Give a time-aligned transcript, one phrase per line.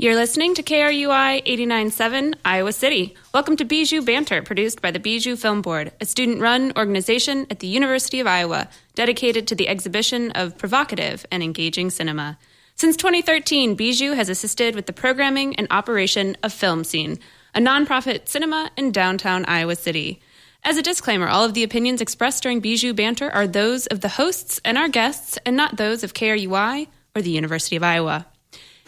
[0.00, 3.16] You're listening to KRUI 89.7 Iowa City.
[3.34, 7.58] Welcome to Bijou Banter, produced by the Bijou Film Board, a student run organization at
[7.58, 12.38] the University of Iowa dedicated to the exhibition of provocative and engaging cinema.
[12.76, 17.18] Since 2013, Bijou has assisted with the programming and operation of Film Scene,
[17.52, 20.20] a nonprofit cinema in downtown Iowa City.
[20.62, 24.10] As a disclaimer, all of the opinions expressed during Bijou Banter are those of the
[24.10, 26.86] hosts and our guests, and not those of KRUI
[27.16, 28.26] or the University of Iowa.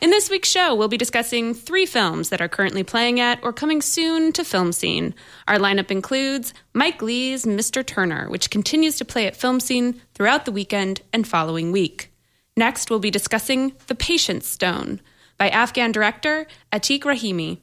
[0.00, 3.52] In this week's show, we'll be discussing three films that are currently playing at or
[3.52, 5.14] coming soon to Film Scene.
[5.46, 7.84] Our lineup includes Mike Leigh's Mr.
[7.84, 12.10] Turner, which continues to play at Film Scene throughout the weekend and following week.
[12.56, 15.02] Next, we'll be discussing The Patience Stone
[15.36, 17.58] by Afghan director Atiq Rahimi.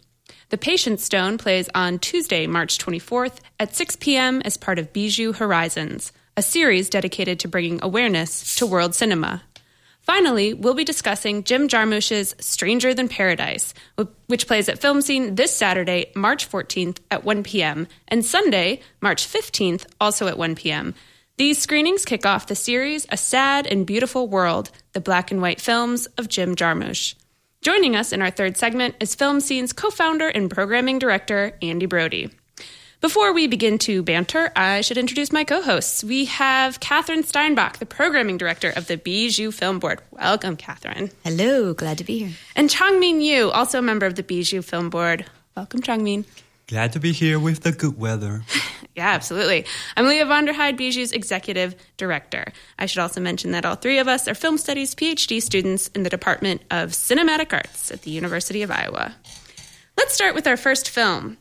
[0.49, 4.43] The Patience Stone plays on Tuesday, March 24th at 6 p.m.
[4.45, 9.41] as part of Bijou Horizons, a series dedicated to bringing awareness to world cinema.
[10.07, 13.73] Finally, we'll be discussing Jim Jarmusch's Stranger Than Paradise,
[14.27, 19.27] which plays at Film Scene this Saturday, March 14th at 1 p.m., and Sunday, March
[19.27, 20.95] 15th, also at 1 p.m.
[21.35, 25.59] These screenings kick off the series A Sad and Beautiful World, the black and white
[25.59, 27.15] films of Jim Jarmusch.
[27.59, 31.85] Joining us in our third segment is Film Scene's co founder and programming director, Andy
[31.85, 32.31] Brodie.
[32.99, 36.03] Before we begin to banter, I should introduce my co hosts.
[36.03, 40.01] We have Catherine Steinbach, the programming director of the Bijou Film Board.
[40.09, 41.11] Welcome, Catherine.
[41.23, 42.31] Hello, glad to be here.
[42.55, 45.27] And Changmin Yu, also a member of the Bijou Film Board.
[45.55, 46.25] Welcome, Changmin.
[46.65, 48.41] Glad to be here with the good weather.
[48.95, 49.65] yeah, absolutely.
[49.95, 52.51] I'm Leah Vonderheide, Bijou's executive director.
[52.79, 56.01] I should also mention that all three of us are film studies PhD students in
[56.01, 59.15] the Department of Cinematic Arts at the University of Iowa.
[59.97, 61.37] Let's start with our first film.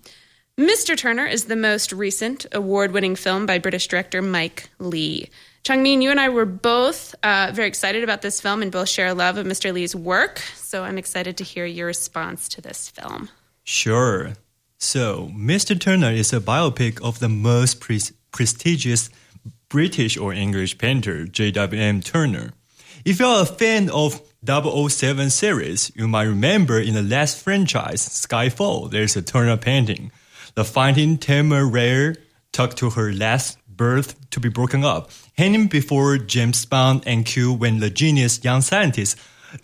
[0.59, 0.97] Mr.
[0.97, 5.29] Turner is the most recent award winning film by British director Mike Leigh.
[5.65, 9.09] Changmin, you and I were both uh, very excited about this film and both share
[9.09, 9.71] a love of Mr.
[9.71, 13.29] Leigh's work, so I'm excited to hear your response to this film.
[13.65, 14.33] Sure.
[14.79, 15.79] So, Mr.
[15.79, 18.01] Turner is a biopic of the most pre-
[18.33, 19.11] prestigious
[19.69, 22.00] British or English painter, J.W.M.
[22.00, 22.55] Turner.
[23.05, 28.91] If you're a fan of 007 series, you might remember in the last franchise, Skyfall,
[28.91, 30.12] there's a Turner painting
[30.56, 32.17] the Fighting Temeraire
[32.50, 37.53] took to her last berth to be broken up, hanging before James Bond and Q
[37.53, 39.19] when the genius young scientist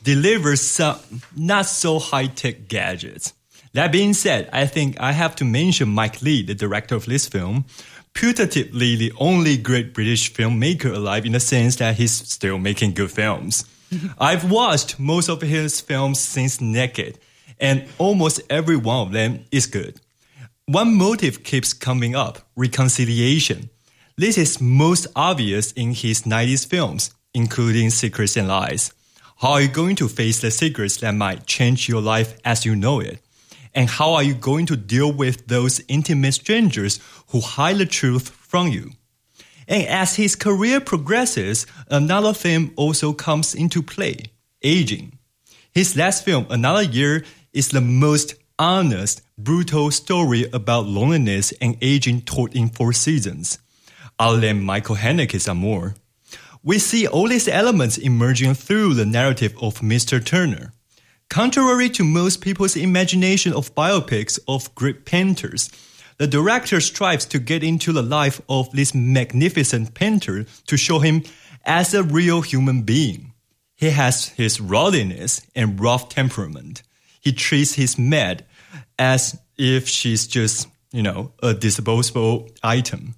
[0.04, 0.98] delivers some
[1.34, 3.32] not so high tech gadgets.
[3.72, 7.26] That being said, I think I have to mention Mike Leigh, the director of this
[7.26, 7.64] film,
[8.12, 13.10] putatively the only great British filmmaker alive in the sense that he's still making good
[13.10, 13.64] films.
[14.18, 17.18] I've watched most of his films since Naked,
[17.58, 20.01] and almost every one of them is good.
[20.72, 23.68] One motive keeps coming up reconciliation.
[24.16, 28.90] This is most obvious in his 90s films, including Secrets and Lies.
[29.36, 32.74] How are you going to face the secrets that might change your life as you
[32.74, 33.20] know it?
[33.74, 37.00] And how are you going to deal with those intimate strangers
[37.32, 38.92] who hide the truth from you?
[39.68, 45.18] And as his career progresses, another theme also comes into play aging.
[45.74, 52.22] His last film, Another Year, is the most honest, brutal story about loneliness and aging
[52.22, 53.58] told in four seasons.
[54.18, 55.94] I'll let Michael Haneke's Amour.
[56.62, 60.24] We see all these elements emerging through the narrative of Mr.
[60.24, 60.72] Turner.
[61.28, 65.70] Contrary to most people's imagination of biopics of great painters,
[66.18, 71.24] the director strives to get into the life of this magnificent painter to show him
[71.64, 73.32] as a real human being.
[73.74, 76.82] He has his rowdiness and rough temperament.
[77.20, 78.44] He treats his maid
[78.98, 83.14] as if she's just, you know, a disposable item.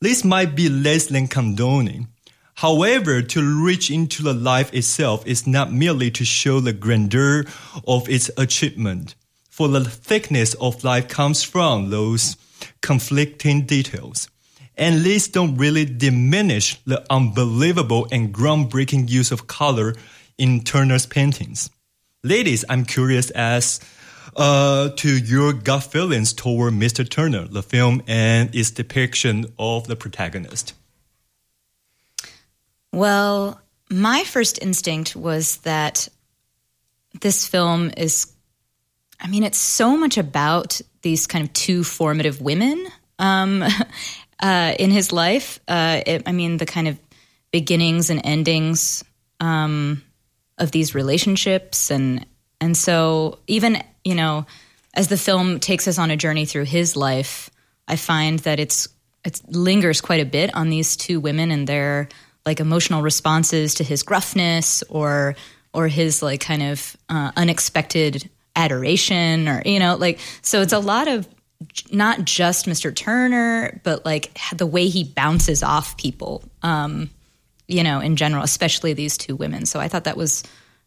[0.00, 2.08] This might be less than condoning.
[2.54, 7.44] However, to reach into the life itself is not merely to show the grandeur
[7.86, 9.16] of its achievement,
[9.50, 12.36] for the thickness of life comes from those
[12.80, 14.28] conflicting details.
[14.76, 19.94] And these don't really diminish the unbelievable and groundbreaking use of color
[20.36, 21.70] in Turner's paintings.
[22.22, 23.80] Ladies, I'm curious as
[24.36, 27.08] uh, to your gut feelings toward Mr.
[27.08, 30.74] Turner, the film, and its depiction of the protagonist?
[32.92, 33.60] Well,
[33.90, 36.08] my first instinct was that
[37.20, 38.32] this film is,
[39.20, 42.86] I mean, it's so much about these kind of two formative women
[43.18, 43.64] um,
[44.40, 45.60] uh, in his life.
[45.68, 46.98] Uh, it, I mean, the kind of
[47.50, 49.04] beginnings and endings
[49.40, 50.02] um,
[50.58, 52.26] of these relationships, and
[52.60, 54.46] and so even you know,
[54.94, 57.50] as the film takes us on a journey through his life,
[57.88, 58.88] I find that it's
[59.24, 62.08] it lingers quite a bit on these two women and their
[62.44, 65.34] like emotional responses to his gruffness or
[65.72, 70.78] or his like kind of uh, unexpected adoration or you know like so it's a
[70.78, 71.26] lot of
[71.90, 72.94] not just Mr.
[72.94, 77.10] Turner, but like the way he bounces off people, um,
[77.66, 79.66] you know, in general, especially these two women.
[79.66, 80.42] So I thought that was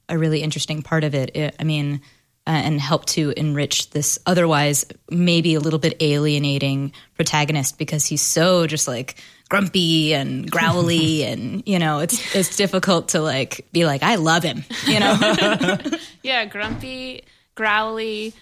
[0.10, 1.36] a really interesting part of it.
[1.36, 2.02] it I mean,
[2.48, 8.22] uh, and help to enrich this otherwise maybe a little bit alienating protagonist because he's
[8.22, 13.86] so just like grumpy and growly and you know it's it's difficult to like be
[13.86, 15.78] like I love him you know?
[16.24, 17.24] Yeah grumpy
[17.56, 18.34] growly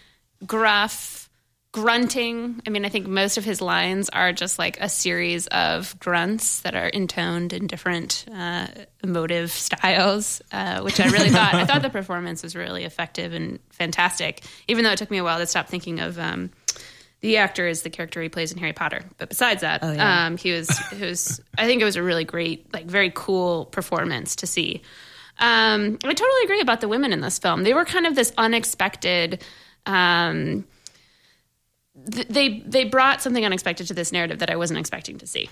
[0.46, 1.25] gruff
[1.76, 2.62] grunting.
[2.66, 6.62] I mean, I think most of his lines are just like a series of grunts
[6.62, 8.68] that are intoned in different uh,
[9.04, 11.54] emotive styles, uh, which I really thought.
[11.54, 15.24] I thought the performance was really effective and fantastic, even though it took me a
[15.26, 16.18] while to stop thinking of.
[16.18, 16.52] Um,
[17.20, 20.28] the actor is the character he plays in Harry Potter, but besides that, oh, yeah.
[20.28, 21.42] um, he was he was.
[21.58, 24.82] I think it was a really great, like, very cool performance to see.
[25.40, 27.64] Um, I totally agree about the women in this film.
[27.64, 29.44] They were kind of this unexpected.
[29.86, 30.64] Um,
[31.96, 35.50] they they brought something unexpected to this narrative that I wasn't expecting to see,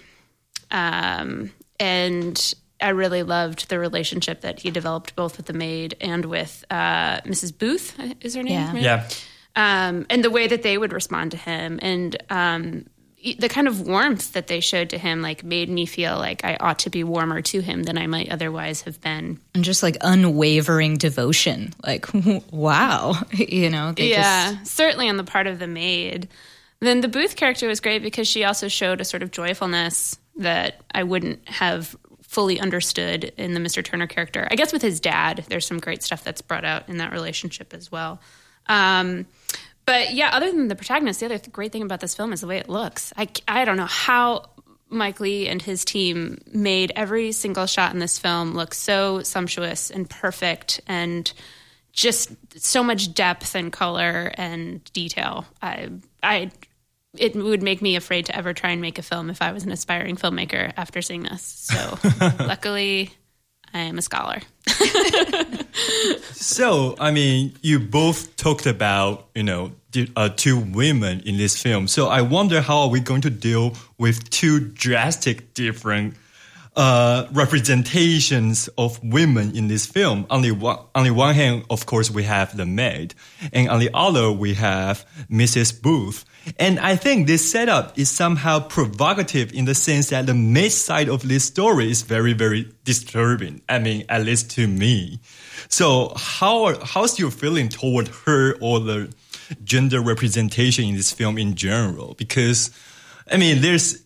[0.71, 6.25] um, and I really loved the relationship that he developed both with the maid and
[6.25, 7.57] with uh, Mrs.
[7.57, 7.97] Booth.
[8.21, 8.53] Is her name?
[8.53, 8.73] Yeah.
[8.73, 8.81] Right?
[8.81, 9.07] Yeah.
[9.55, 12.87] Um, and the way that they would respond to him, and um,
[13.37, 16.57] the kind of warmth that they showed to him like made me feel like I
[16.59, 19.39] ought to be warmer to him than I might otherwise have been.
[19.55, 21.73] And just like unwavering devotion.
[21.85, 22.07] Like
[22.51, 23.93] wow, you know.
[23.97, 24.75] yeah, just...
[24.75, 26.27] certainly on the part of the maid.
[26.79, 30.81] Then the Booth character was great because she also showed a sort of joyfulness that
[30.91, 33.83] I wouldn't have fully understood in the Mr.
[33.83, 34.47] Turner character.
[34.51, 37.73] I guess with his dad, there's some great stuff that's brought out in that relationship
[37.73, 38.19] as well.
[38.67, 39.27] Um,
[39.85, 42.47] but yeah, other than the protagonist, the other great thing about this film is the
[42.47, 43.13] way it looks.
[43.17, 44.49] I, I don't know how
[44.89, 49.89] Mike Leigh and his team made every single shot in this film look so sumptuous
[49.91, 51.31] and perfect and
[51.91, 55.45] just so much depth and color and detail.
[55.61, 55.89] I,
[56.21, 56.51] I,
[57.17, 59.63] it would make me afraid to ever try and make a film if I was
[59.63, 61.41] an aspiring filmmaker after seeing this.
[61.43, 61.99] So,
[62.39, 63.13] luckily,
[63.73, 64.41] I am a scholar.
[66.31, 69.71] so, I mean, you both talked about, you know,
[70.15, 71.87] uh, two women in this film.
[71.87, 76.15] So I wonder how are we going to deal with two drastic different
[76.75, 80.25] uh, representations of women in this film.
[80.29, 83.13] On the one, on the one hand, of course, we have the maid,
[83.51, 85.81] and on the other, we have Mrs.
[85.81, 86.25] Booth.
[86.59, 91.09] And I think this setup is somehow provocative in the sense that the maid side
[91.09, 93.61] of this story is very, very disturbing.
[93.69, 95.19] I mean, at least to me.
[95.69, 99.13] So how how's your feeling toward her or the
[99.63, 102.15] gender representation in this film in general?
[102.15, 102.71] Because
[103.31, 104.03] I mean, there's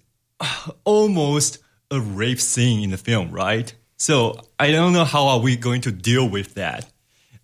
[0.83, 1.59] almost
[1.91, 3.73] a rape scene in the film, right?
[3.97, 6.89] So I don't know how are we going to deal with that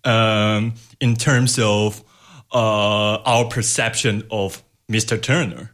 [0.04, 2.02] um, in terms of
[2.52, 5.20] uh, our perception of Mr.
[5.20, 5.70] Turner.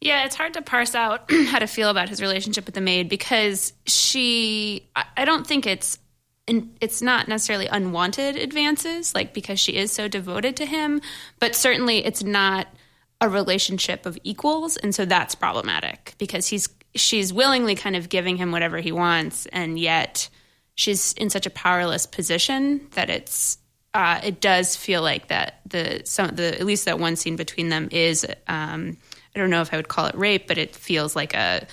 [0.00, 3.08] Yeah, it's hard to parse out how to feel about his relationship with the maid
[3.08, 4.88] because she.
[5.16, 5.98] I don't think it's
[6.46, 11.00] it's not necessarily unwanted advances, like because she is so devoted to him,
[11.40, 12.68] but certainly it's not
[13.20, 18.36] a relationship of equals, and so that's problematic because he's she's willingly kind of giving
[18.36, 20.28] him whatever he wants, and yet
[20.74, 23.58] she's in such a powerless position that it's
[23.94, 27.70] uh, it does feel like that the some the at least that one scene between
[27.70, 28.96] them is um,
[29.34, 31.66] I don't know if I would call it rape, but it feels like a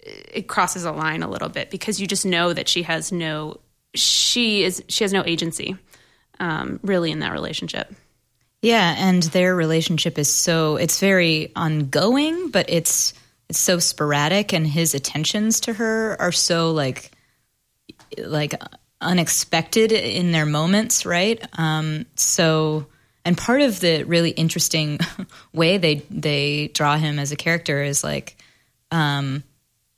[0.00, 3.60] it crosses a line a little bit because you just know that she has no
[3.94, 5.76] she is she has no agency
[6.40, 7.92] um, really in that relationship.
[8.62, 13.14] Yeah, and their relationship is so it's very ongoing, but it's
[13.48, 17.10] it's so sporadic and his attentions to her are so like
[18.18, 18.54] like
[19.00, 21.44] unexpected in their moments right?
[21.58, 22.86] Um, so
[23.24, 24.98] and part of the really interesting
[25.52, 28.36] way they they draw him as a character is like
[28.90, 29.42] um,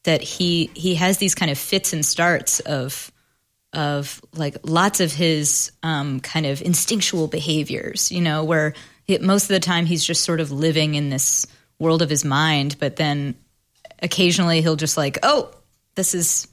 [0.05, 3.11] that he he has these kind of fits and starts of
[3.73, 8.75] of like lots of his um, kind of instinctual behaviors you know where
[9.05, 11.47] he, most of the time he's just sort of living in this
[11.79, 13.35] world of his mind, but then
[14.03, 15.51] occasionally he'll just like, oh,
[15.95, 16.49] this is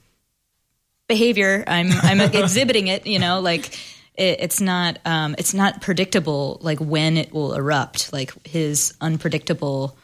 [1.08, 1.64] behavior.
[1.66, 3.06] I'm I'm exhibiting it.
[3.06, 3.74] You know, like
[4.14, 6.58] it, it's not um, it's not predictable.
[6.60, 8.12] Like when it will erupt.
[8.12, 9.96] Like his unpredictable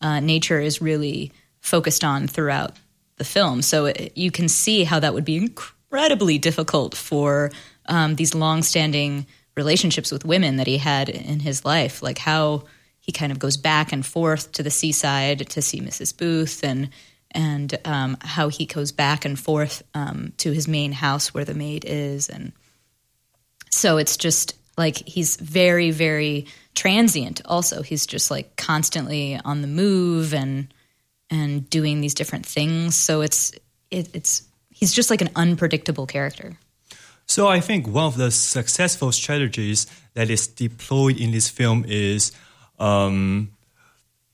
[0.00, 2.76] uh, nature is really focused on throughout
[3.16, 3.62] the film.
[3.62, 7.50] So it, you can see how that would be incredibly difficult for
[7.86, 12.00] um, these long-standing relationships with women that he had in his life.
[12.00, 12.64] Like how
[13.08, 16.14] he kind of goes back and forth to the seaside to see Mrs.
[16.14, 16.90] Booth and
[17.30, 21.54] and um, how he goes back and forth um, to his main house where the
[21.54, 22.28] maid is.
[22.28, 22.52] And
[23.70, 27.80] so it's just like he's very very transient also.
[27.80, 30.68] He's just like constantly on the move and
[31.30, 32.94] and doing these different things.
[32.94, 33.52] So it's
[33.90, 36.58] it, it's he's just like an unpredictable character.
[37.24, 42.32] So I think one of the successful strategies that is deployed in this film is
[42.78, 43.52] um,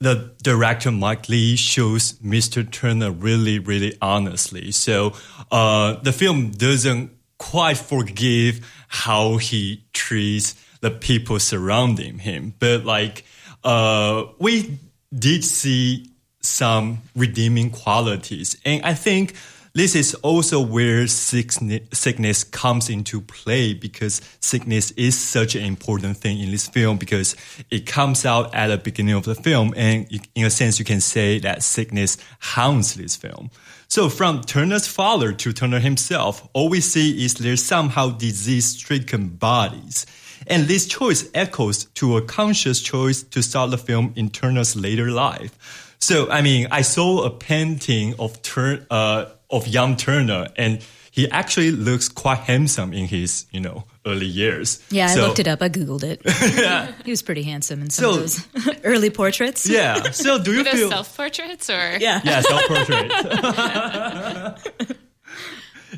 [0.00, 2.68] the director Mike Leigh shows Mr.
[2.70, 4.70] Turner really, really honestly.
[4.70, 5.14] So
[5.50, 13.24] uh, the film doesn't quite forgive how he treats the people surrounding him, but like
[13.64, 14.78] uh, we
[15.16, 16.10] did see
[16.40, 19.34] some redeeming qualities, and I think
[19.74, 26.38] this is also where sickness comes into play because sickness is such an important thing
[26.38, 27.34] in this film because
[27.72, 29.74] it comes out at the beginning of the film.
[29.76, 33.50] And in a sense, you can say that sickness hounds this film.
[33.88, 39.28] So from Turner's father to Turner himself, all we see is their somehow disease stricken
[39.28, 40.06] bodies.
[40.46, 45.10] And this choice echoes to a conscious choice to start the film in Turner's later
[45.10, 45.96] life.
[45.98, 50.84] So, I mean, I saw a painting of Turner, uh, of young Turner, and
[51.14, 54.82] he actually looks quite handsome in his, you know, early years.
[54.90, 55.62] Yeah, so, I looked it up.
[55.62, 56.20] I googled it.
[56.58, 56.92] yeah.
[57.04, 59.64] He was pretty handsome in some so, of those early portraits.
[59.64, 60.10] Yeah.
[60.10, 63.14] So do you feel self portraits or yeah, yeah, self portraits.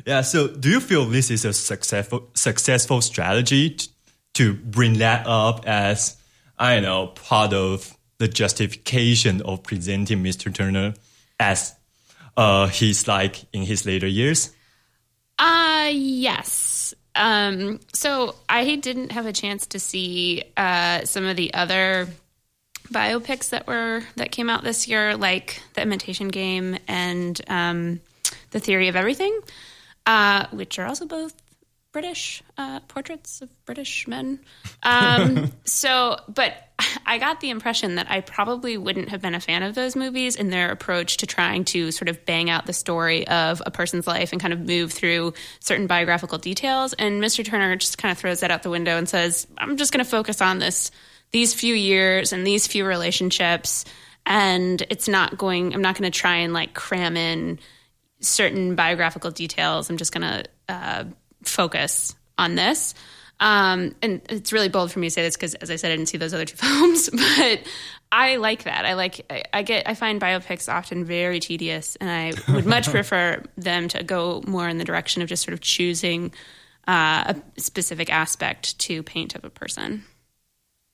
[0.05, 0.21] yeah.
[0.21, 3.89] So do you feel this is a successful successful strategy to,
[4.35, 6.15] to bring that up as
[6.59, 10.53] I don't know part of the justification of presenting Mr.
[10.53, 10.93] Turner
[11.39, 11.73] as
[12.37, 14.51] uh, he's like in his later years?
[15.39, 16.93] Uh, yes.
[17.15, 22.07] Um, so I didn't have a chance to see uh, some of the other
[22.91, 28.01] biopics that were that came out this year, like The Imitation Game and um,
[28.51, 29.37] The Theory of Everything,
[30.05, 31.33] uh, which are also both
[31.91, 34.39] British uh, portraits of British men.
[34.83, 36.66] Um, so, but
[37.05, 40.35] I got the impression that I probably wouldn't have been a fan of those movies
[40.35, 44.05] in their approach to trying to sort of bang out the story of a person's
[44.05, 46.93] life and kind of move through certain biographical details.
[46.93, 47.43] And Mr.
[47.43, 50.09] Turner just kind of throws that out the window and says, "I'm just going to
[50.09, 50.91] focus on this
[51.31, 53.85] these few years and these few relationships."
[54.25, 55.73] And it's not going.
[55.73, 57.59] I'm not going to try and like cram in
[58.19, 59.89] certain biographical details.
[59.89, 61.03] I'm just going to uh,
[61.43, 62.93] focus on this.
[63.39, 65.95] Um, and it's really bold for me to say this because, as I said, I
[65.95, 67.61] didn't see those other two films, but
[68.11, 68.85] I like that.
[68.85, 72.89] I like, I, I, get, I find biopics often very tedious, and I would much
[72.89, 76.31] prefer them to go more in the direction of just sort of choosing
[76.87, 80.03] uh, a specific aspect to paint of a person.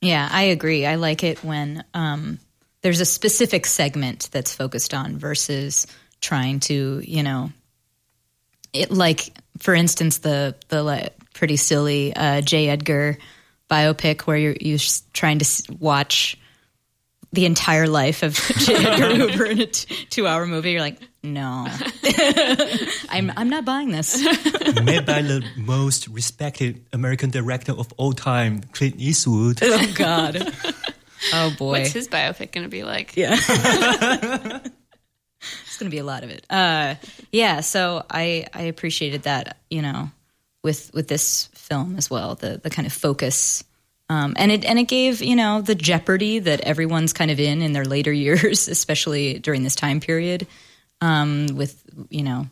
[0.01, 0.85] Yeah, I agree.
[0.85, 2.39] I like it when um,
[2.81, 5.87] there's a specific segment that's focused on versus
[6.19, 7.51] trying to, you know,
[8.73, 12.69] it like for instance the the like, pretty silly uh, J.
[12.69, 13.17] Edgar
[13.69, 14.79] biopic where you're you're
[15.13, 16.37] trying to watch
[17.31, 18.75] the entire life of J.
[18.75, 20.71] Edgar Hoover in a t- two hour movie.
[20.71, 21.67] You're like, no,
[23.09, 24.21] I'm I'm not buying this.
[24.83, 29.59] Made by the most respected American director of all time, Clint Eastwood.
[29.63, 30.53] Oh God.
[31.33, 31.79] Oh boy.
[31.79, 33.15] What's his biopic going to be like?
[33.15, 33.35] Yeah.
[35.83, 36.45] Going to be a lot of it.
[36.49, 36.95] Uh,
[37.31, 40.09] yeah, so I I appreciated that, you know,
[40.63, 43.63] with with this film as well, the the kind of focus.
[44.09, 47.61] Um, and it and it gave you know the jeopardy that everyone's kind of in
[47.61, 50.47] in their later years, especially during this time period,
[51.01, 52.47] um, with you know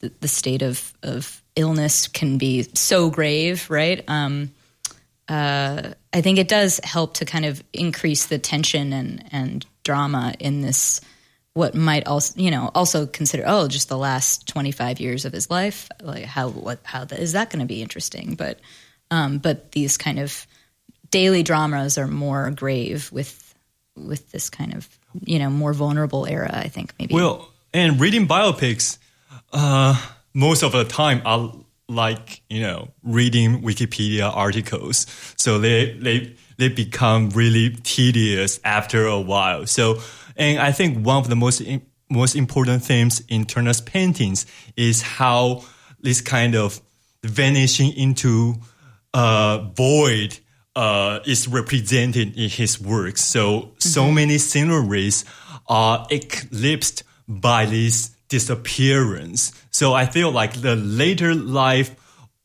[0.00, 4.04] the, the, state of of illness can be so grave, right?
[4.08, 4.50] Um,
[5.28, 10.34] uh, I think it does help to kind of increase the tension and and drama
[10.38, 11.00] in this
[11.56, 15.50] what might also you know also consider oh just the last 25 years of his
[15.50, 18.34] life like how what how the, is that going to be interesting?
[18.34, 18.60] But
[19.10, 20.46] um, but these kind of
[21.10, 23.54] daily dramas are more grave with
[23.96, 24.86] with this kind of
[25.24, 27.14] you know more vulnerable era i think maybe.
[27.14, 28.98] Well and reading biopics
[29.52, 29.98] uh,
[30.34, 31.50] most of the time i
[31.88, 35.06] like you know reading wikipedia articles.
[35.36, 39.66] So they they they become really tedious after a while.
[39.66, 40.00] So
[40.36, 41.62] and I think one of the most
[42.08, 45.64] most important themes in Turner's paintings is how
[46.00, 46.80] this kind of
[47.24, 48.54] vanishing into
[49.12, 50.38] a void
[50.76, 53.22] uh, is represented in his works.
[53.22, 53.74] So mm-hmm.
[53.78, 55.24] so many sceneries
[55.66, 59.52] are eclipsed by this disappearance.
[59.70, 61.94] So I feel like the later life,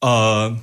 [0.02, 0.56] uh,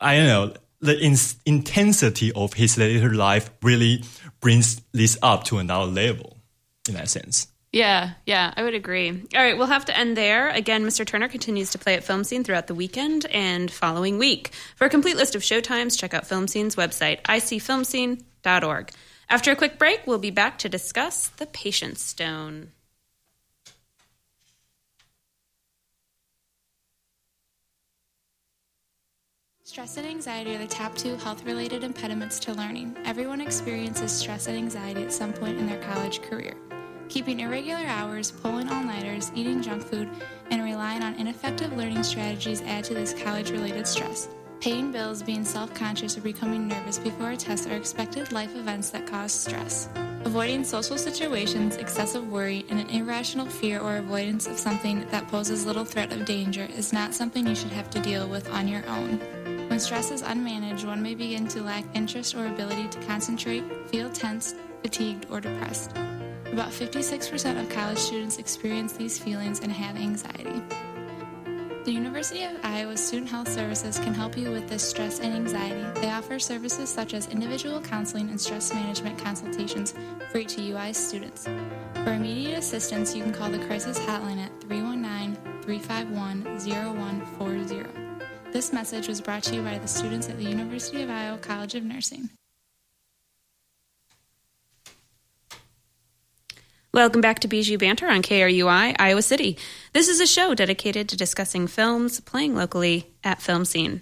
[0.00, 4.04] I don't know, the in- intensity of his later life really
[4.40, 6.37] brings this up to another level
[6.88, 7.48] in that sense.
[7.72, 9.10] Yeah, yeah, I would agree.
[9.10, 10.48] All right, we'll have to end there.
[10.48, 11.04] Again, Mr.
[11.04, 14.52] Turner continues to play at Film Scene throughout the weekend and following week.
[14.76, 18.90] For a complete list of showtimes, check out Film Scene's website, icfilmscene.org.
[19.28, 22.72] After a quick break, we'll be back to discuss The Patience Stone.
[29.62, 32.96] Stress and anxiety are the top two health related impediments to learning.
[33.04, 36.54] Everyone experiences stress and anxiety at some point in their college career.
[37.08, 40.10] Keeping irregular hours, pulling all nighters, eating junk food,
[40.50, 44.28] and relying on ineffective learning strategies add to this college related stress.
[44.60, 48.90] Paying bills, being self conscious, or becoming nervous before a test are expected life events
[48.90, 49.88] that cause stress.
[50.24, 55.64] Avoiding social situations, excessive worry, and an irrational fear or avoidance of something that poses
[55.64, 58.86] little threat of danger is not something you should have to deal with on your
[58.86, 59.18] own.
[59.68, 64.10] When stress is unmanaged, one may begin to lack interest or ability to concentrate, feel
[64.10, 65.96] tense, fatigued, or depressed.
[66.52, 70.62] About 56% of college students experience these feelings and have anxiety.
[71.84, 75.84] The University of Iowa Student Health Services can help you with this stress and anxiety.
[76.00, 79.94] They offer services such as individual counseling and stress management consultations
[80.30, 81.46] free to UI students.
[82.04, 87.84] For immediate assistance, you can call the crisis hotline at 319 351 0140.
[88.52, 91.74] This message was brought to you by the students at the University of Iowa College
[91.74, 92.30] of Nursing.
[96.94, 99.58] Welcome back to Bijou Banter on KRUI, Iowa City.
[99.92, 104.00] This is a show dedicated to discussing films playing locally at Film Scene.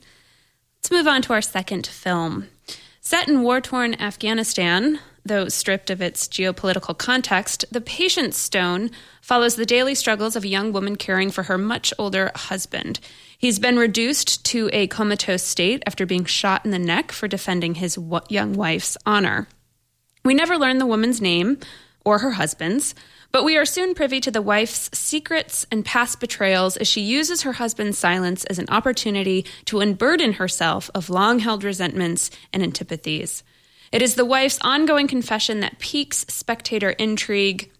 [0.76, 2.46] Let's move on to our second film.
[3.00, 9.56] Set in war torn Afghanistan, though stripped of its geopolitical context, The Patience Stone follows
[9.56, 13.00] the daily struggles of a young woman caring for her much older husband.
[13.36, 17.74] He's been reduced to a comatose state after being shot in the neck for defending
[17.74, 19.48] his young wife's honor.
[20.24, 21.58] We never learn the woman's name
[22.06, 22.94] or her husband's,
[23.32, 27.42] but we are soon privy to the wife's secrets and past betrayals as she uses
[27.42, 33.42] her husband's silence as an opportunity to unburden herself of long held resentments and antipathies.
[33.92, 37.70] It is the wife's ongoing confession that piques spectator intrigue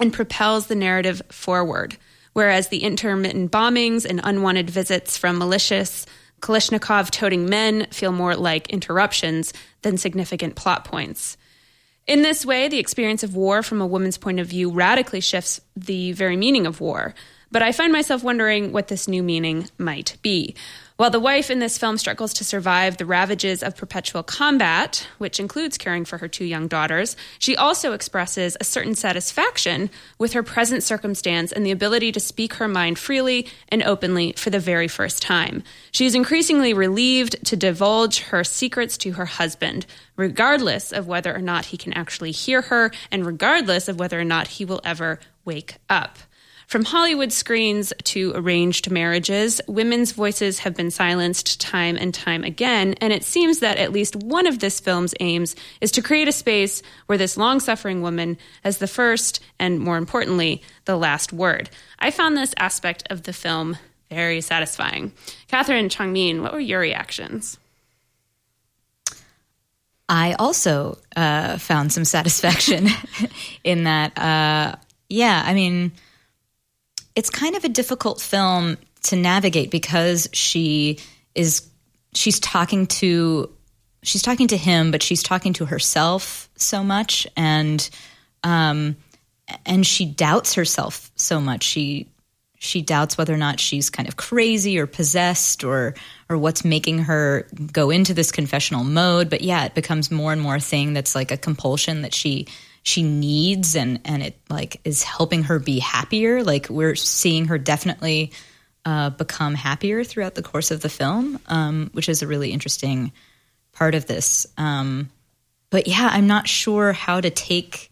[0.00, 1.96] and propels the narrative forward
[2.32, 6.06] whereas the intermittent bombings and unwanted visits from malicious
[6.40, 11.36] Kalashnikov toting men feel more like interruptions than significant plot points.
[12.06, 15.60] In this way, the experience of war from a woman's point of view radically shifts
[15.76, 17.14] the very meaning of war.
[17.52, 20.56] But I find myself wondering what this new meaning might be.
[21.02, 25.40] While the wife in this film struggles to survive the ravages of perpetual combat, which
[25.40, 30.44] includes caring for her two young daughters, she also expresses a certain satisfaction with her
[30.44, 34.86] present circumstance and the ability to speak her mind freely and openly for the very
[34.86, 35.64] first time.
[35.90, 41.42] She is increasingly relieved to divulge her secrets to her husband, regardless of whether or
[41.42, 45.18] not he can actually hear her and regardless of whether or not he will ever
[45.44, 46.20] wake up.
[46.72, 52.94] From Hollywood screens to arranged marriages, women's voices have been silenced time and time again,
[53.02, 56.32] and it seems that at least one of this film's aims is to create a
[56.32, 61.68] space where this long suffering woman has the first and, more importantly, the last word.
[61.98, 63.76] I found this aspect of the film
[64.08, 65.12] very satisfying.
[65.48, 67.58] Catherine Changmin, what were your reactions?
[70.08, 72.88] I also uh, found some satisfaction
[73.62, 74.16] in that.
[74.16, 74.76] Uh,
[75.10, 75.92] yeah, I mean,
[77.14, 80.98] it's kind of a difficult film to navigate because she
[81.34, 81.68] is
[82.14, 83.50] she's talking to
[84.02, 87.88] she's talking to him, but she's talking to herself so much, and
[88.42, 88.96] um,
[89.64, 91.62] and she doubts herself so much.
[91.62, 92.08] She
[92.58, 95.94] she doubts whether or not she's kind of crazy or possessed or
[96.28, 99.30] or what's making her go into this confessional mode.
[99.30, 102.46] But yeah, it becomes more and more a thing that's like a compulsion that she
[102.82, 106.42] she needs and and it like is helping her be happier.
[106.42, 108.32] Like we're seeing her definitely
[108.84, 113.12] uh, become happier throughout the course of the film um, which is a really interesting
[113.72, 114.46] part of this.
[114.58, 115.08] Um,
[115.72, 117.90] but yeah i'm not sure how to take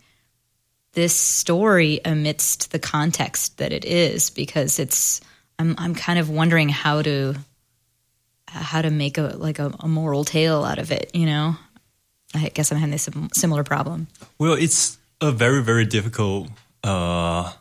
[0.93, 5.21] this story amidst the context that it is because it's
[5.59, 7.35] i'm, I'm kind of wondering how to
[8.47, 11.57] how to make a like a, a moral tale out of it you know
[12.35, 14.09] I guess I'm having this similar problem.
[14.39, 16.49] Well, it's a very, very difficult
[16.85, 17.53] uh,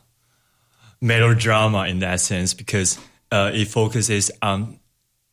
[1.00, 2.98] melodrama in that sense because
[3.32, 4.78] uh, it focuses on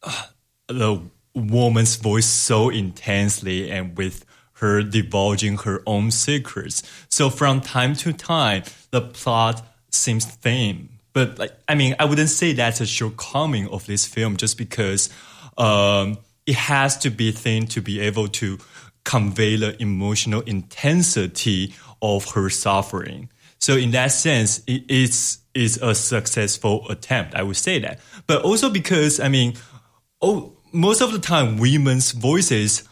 [0.03, 0.23] uh,
[0.67, 1.01] the
[1.35, 6.81] woman's voice so intensely and with her divulging her own secrets.
[7.09, 10.89] So from time to time, the plot seems thin.
[11.13, 15.09] But like, I mean, I wouldn't say that's a shortcoming of this film just because
[15.57, 18.57] um, it has to be thin to be able to
[19.07, 23.29] convey the emotional intensity of her suffering.
[23.57, 27.33] So in that sense, it, it's is a successful attempt.
[27.33, 29.55] I would say that, but also because I mean,
[30.21, 32.83] oh, most of the time, women's voices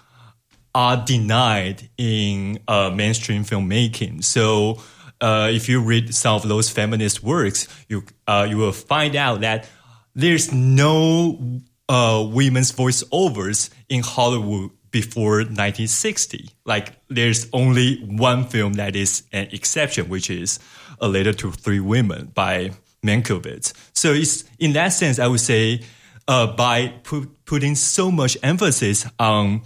[0.74, 4.24] are denied in uh, mainstream filmmaking.
[4.24, 4.82] So
[5.22, 9.42] uh, if you read some of those feminist works, you uh, you will find out
[9.42, 9.68] that
[10.16, 16.52] there's no uh, women's voiceovers in Hollywood before 1960.
[16.64, 20.58] Like there's only one film that is an exception, which is
[21.02, 22.72] A Letter to Three Women by
[23.06, 23.74] Mankiewicz.
[23.92, 25.82] So it's in that sense, I would say,
[26.30, 29.64] uh, by pu- putting so much emphasis on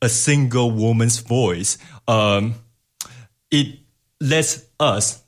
[0.00, 1.76] a single woman's voice,
[2.08, 2.54] um,
[3.50, 3.80] it
[4.18, 5.22] lets us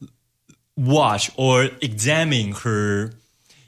[0.78, 3.12] watch or examine her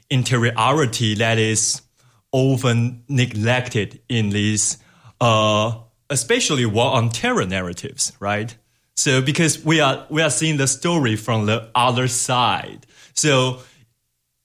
[0.09, 1.83] interiority that is
[2.31, 4.79] often neglected in these,
[5.25, 8.55] uh, especially war on terror narratives, right?
[8.95, 13.59] So because we are we are seeing the story from the other side, so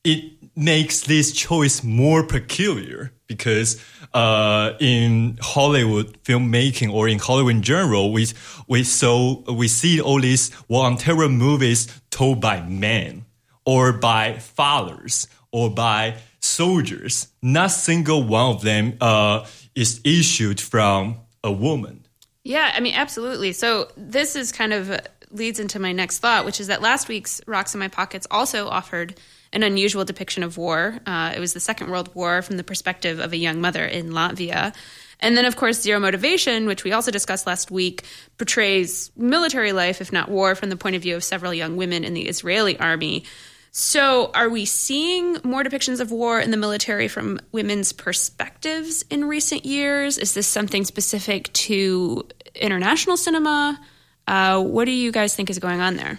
[0.02, 0.20] it
[0.56, 3.80] makes this choice more peculiar because
[4.14, 8.26] uh, in Hollywood filmmaking or in Hollywood in general, we
[8.66, 13.26] we so we see all these war on terror movies told by men
[13.66, 17.28] or by fathers or by soldiers.
[17.42, 22.06] Not single one of them uh, is issued from a woman.
[22.44, 23.52] Yeah, I mean, absolutely.
[23.52, 27.08] So this is kind of uh, leads into my next thought, which is that last
[27.08, 29.18] week's Rocks in My Pockets also offered
[29.52, 30.98] an unusual depiction of war.
[31.06, 34.10] Uh, it was the Second World War from the perspective of a young mother in
[34.10, 34.74] Latvia.
[35.18, 38.04] And then, of course, Zero Motivation, which we also discussed last week,
[38.38, 42.04] portrays military life, if not war, from the point of view of several young women
[42.04, 43.24] in the Israeli army.
[43.72, 49.26] So, are we seeing more depictions of war in the military from women's perspectives in
[49.26, 50.18] recent years?
[50.18, 53.80] Is this something specific to international cinema?
[54.26, 56.18] Uh, what do you guys think is going on there?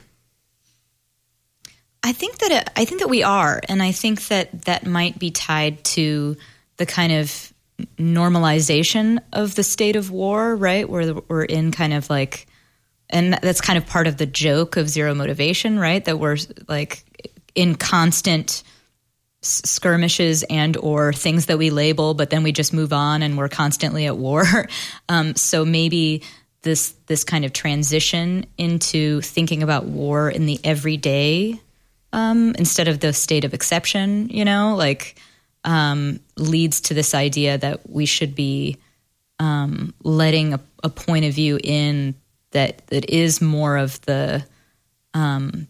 [2.03, 5.19] I think that it, I think that we are, and I think that that might
[5.19, 6.37] be tied to
[6.77, 7.53] the kind of
[7.97, 10.89] normalization of the state of war, right?
[10.89, 12.47] Where we're in kind of like,
[13.09, 16.03] and that's kind of part of the joke of zero motivation, right?
[16.03, 16.37] That we're
[16.67, 17.03] like
[17.55, 18.63] in constant
[19.41, 23.49] skirmishes and or things that we label, but then we just move on and we're
[23.49, 24.45] constantly at war.
[25.09, 26.23] Um, so maybe
[26.61, 31.59] this this kind of transition into thinking about war in the everyday
[32.13, 35.19] um, instead of the state of exception, you know, like
[35.63, 38.77] um, leads to this idea that we should be
[39.39, 42.15] um, letting a, a, point of view in
[42.51, 44.45] that that is more of the
[45.13, 45.67] um,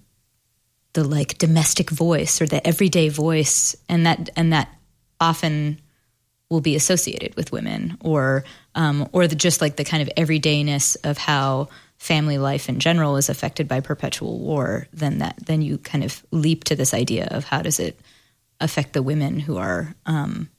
[0.94, 4.70] the like domestic voice or the everyday voice, and that and that
[5.20, 5.80] often
[6.50, 8.44] will be associated with women or
[8.76, 13.16] um, or the, just like the kind of everydayness of how family life in general
[13.16, 17.28] is affected by perpetual war, then that then you kind of leap to this idea
[17.32, 18.00] of how does it
[18.60, 20.50] affect the women who are um,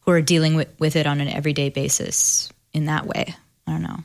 [0.00, 3.34] who are dealing with, with it on an everyday basis in that way.
[3.66, 3.98] I don't know.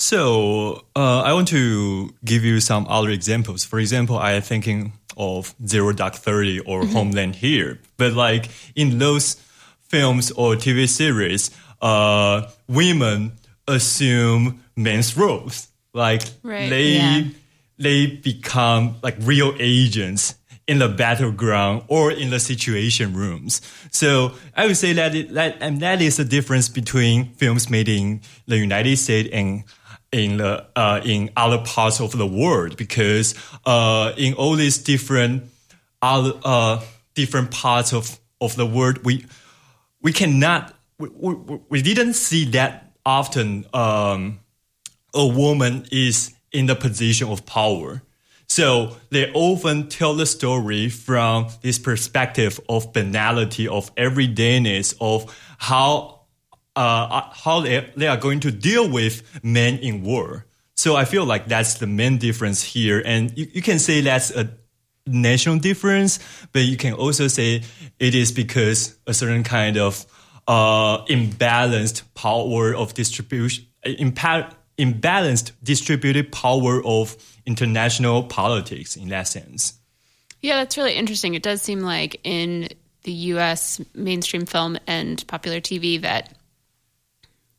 [0.00, 3.64] So uh, I want to give you some other examples.
[3.64, 6.92] For example, I am thinking of Zero Dark Thirty or mm-hmm.
[6.92, 9.36] Homeland here, but like in those
[9.82, 11.50] films or TV series,
[11.82, 13.32] uh, women
[13.68, 16.70] assume men's roles like right.
[16.70, 17.22] they yeah.
[17.76, 20.34] they become like real agents
[20.66, 23.60] in the battleground or in the situation rooms.
[23.90, 27.88] So I would say that it, that and that is the difference between films made
[27.88, 29.64] in the United States and
[30.12, 35.44] in the uh, in other parts of the world because uh, in all these different
[36.02, 36.82] other uh,
[37.14, 39.24] different parts of of the world we
[40.02, 44.40] we cannot we, we, we didn't see that often um,
[45.14, 48.02] a woman is in the position of power.
[48.46, 56.19] So they often tell the story from this perspective of banality, of everydayness, of how
[56.76, 60.46] uh, how they, are going to deal with men in war.
[60.74, 63.02] So I feel like that's the main difference here.
[63.04, 64.50] And you, you can say that's a
[65.06, 66.18] national difference,
[66.52, 67.62] but you can also say
[67.98, 70.06] it is because a certain kind of
[70.48, 79.74] uh, imbalanced power of distribution, imbalanced distributed power of international politics in that sense.
[80.40, 81.34] Yeah, that's really interesting.
[81.34, 82.68] It does seem like in
[83.02, 86.32] the US mainstream film and popular TV that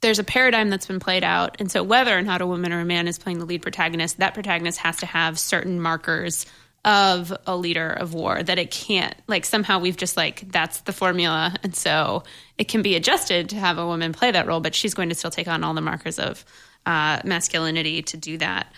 [0.02, 1.58] there's a paradigm that's been played out.
[1.60, 4.18] And so, whether or not a woman or a man is playing the lead protagonist,
[4.18, 6.46] that protagonist has to have certain markers
[6.84, 10.92] of a leader of war that it can't like somehow we've just like that's the
[10.92, 12.24] formula and so
[12.58, 15.14] it can be adjusted to have a woman play that role but she's going to
[15.14, 16.44] still take on all the markers of
[16.86, 18.72] uh, masculinity to do that.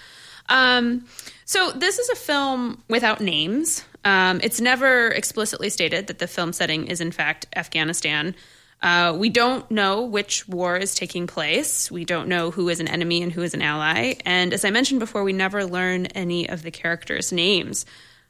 [0.50, 1.06] Um,
[1.46, 3.86] so this is a film without names.
[4.04, 8.36] Um, it's never explicitly stated that the film setting is in fact Afghanistan.
[8.84, 11.90] Uh, we don't know which war is taking place.
[11.90, 14.16] We don't know who is an enemy and who is an ally.
[14.26, 17.86] And as I mentioned before, we never learn any of the characters' names.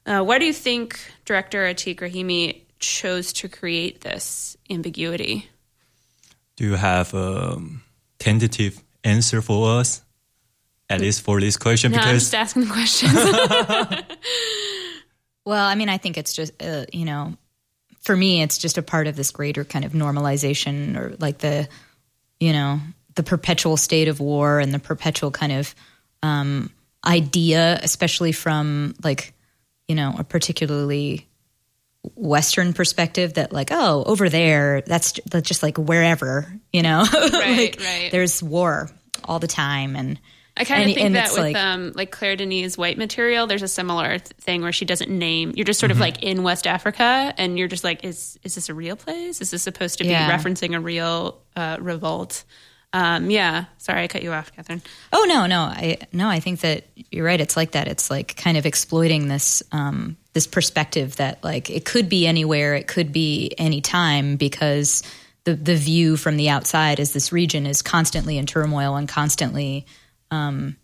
[0.05, 5.49] Uh, why do you think director Atiq Rahimi chose to create this ambiguity?
[6.55, 7.59] Do you have a
[8.19, 10.03] tentative answer for us?
[10.87, 13.13] At least for this question, No, I'm because just asking the questions.
[15.45, 17.35] Well, I mean, I think it's just, uh, you know,
[18.03, 21.67] for me, it's just a part of this greater kind of normalization or like the,
[22.39, 22.79] you know,
[23.15, 25.73] the perpetual state of war and the perpetual kind of
[26.21, 26.69] um,
[27.05, 29.33] idea, especially from like,
[29.87, 31.27] you know, a particularly
[32.15, 37.31] Western perspective that like, oh, over there, that's, that's just like wherever, you know, Right,
[37.31, 38.09] like right.
[38.11, 38.89] there's war
[39.23, 39.95] all the time.
[39.95, 40.19] And
[40.55, 43.63] I kind of think and that with like- um, like Claire Denis' White Material, there's
[43.63, 45.51] a similar th- thing where she doesn't name.
[45.55, 46.01] You're just sort of Mm-hmm.
[46.01, 49.41] like in West Africa, and you're just like, is is this a real place?
[49.41, 50.29] Is this supposed to be Yeah.
[50.29, 52.43] referencing a real uh, revolt?
[52.95, 53.65] Um, yeah.
[53.79, 54.83] Sorry, I cut you off, Catherine.
[55.11, 57.41] Oh no, no, I no, I think that you're right.
[57.41, 57.87] It's like that.
[57.87, 62.75] It's like kind of exploiting this um, this perspective that like it could be anywhere,
[62.75, 65.01] it could be any time because
[65.45, 69.87] the the view from the outside is this region is constantly in turmoil and constantly
[70.33, 70.75] um,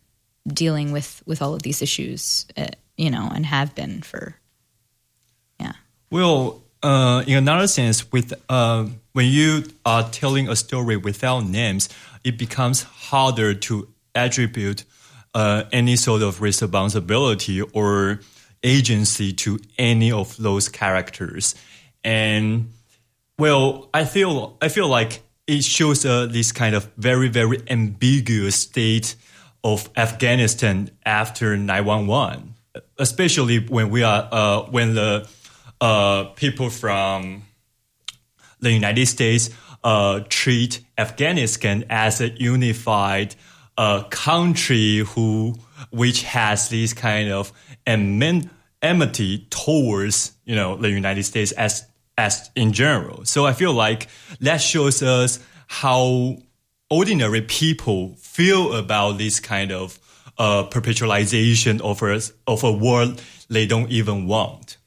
[0.48, 4.36] dealing with with all of these issues, uh, you know, and have been for
[5.60, 5.74] yeah.
[6.12, 11.90] Well, uh, in another sense, with uh, when you are telling a story without names,
[12.24, 14.84] it becomes harder to attribute
[15.34, 18.20] uh, any sort of responsibility or
[18.64, 21.56] agency to any of those characters.
[22.04, 22.72] And
[23.38, 28.56] well, I feel I feel like it shows uh, this kind of very very ambiguous
[28.56, 29.16] state
[29.64, 32.56] of Afghanistan after 911,
[32.98, 35.28] especially when we are uh, when the
[35.82, 37.44] uh, people from
[38.60, 39.50] the United States
[39.84, 43.36] uh, treat Afghanistan as a unified
[43.78, 45.56] uh, country who
[45.92, 47.54] which has this kind of
[48.82, 51.86] enmity towards you know the United States as
[52.18, 53.24] as in general.
[53.26, 54.10] So I feel like
[54.42, 56.38] that shows us how
[56.90, 60.00] ordinary people feel about this kind of
[60.38, 62.22] uh, perpetualization of a,
[62.52, 64.78] of a world they don't even want.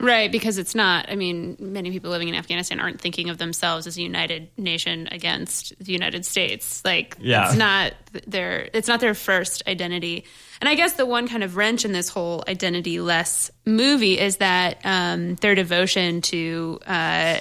[0.00, 1.08] Right, because it's not.
[1.08, 5.08] I mean, many people living in Afghanistan aren't thinking of themselves as a united nation
[5.12, 6.84] against the United States.
[6.84, 7.46] Like, Yeah.
[7.46, 7.92] it's not
[8.26, 10.24] their it's not their first identity.
[10.60, 14.38] And I guess the one kind of wrench in this whole identity less movie is
[14.38, 17.38] that um, their devotion to uh,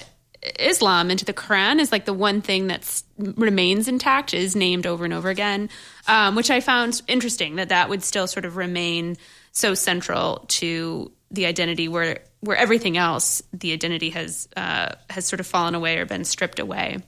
[0.60, 4.86] Islam and to the Quran is like the one thing that remains intact, is named
[4.86, 5.70] over and over again,
[6.08, 9.18] um, which I found interesting that that would still sort of remain
[9.52, 15.40] so central to the identity where where everything else the identity has uh, has sort
[15.40, 17.00] of fallen away or been stripped away.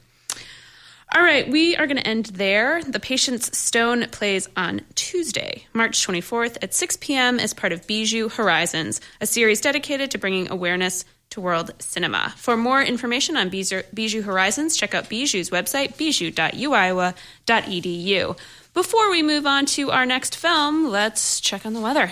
[1.13, 2.81] All right, we are going to end there.
[2.83, 7.39] The Patience Stone plays on Tuesday, March 24th at 6 p.m.
[7.39, 12.33] as part of Bijou Horizons, a series dedicated to bringing awareness to world cinema.
[12.37, 18.37] For more information on Bijou, Bijou Horizons, check out Bijou's website, bijou.uiowa.edu.
[18.73, 22.11] Before we move on to our next film, let's check on the weather.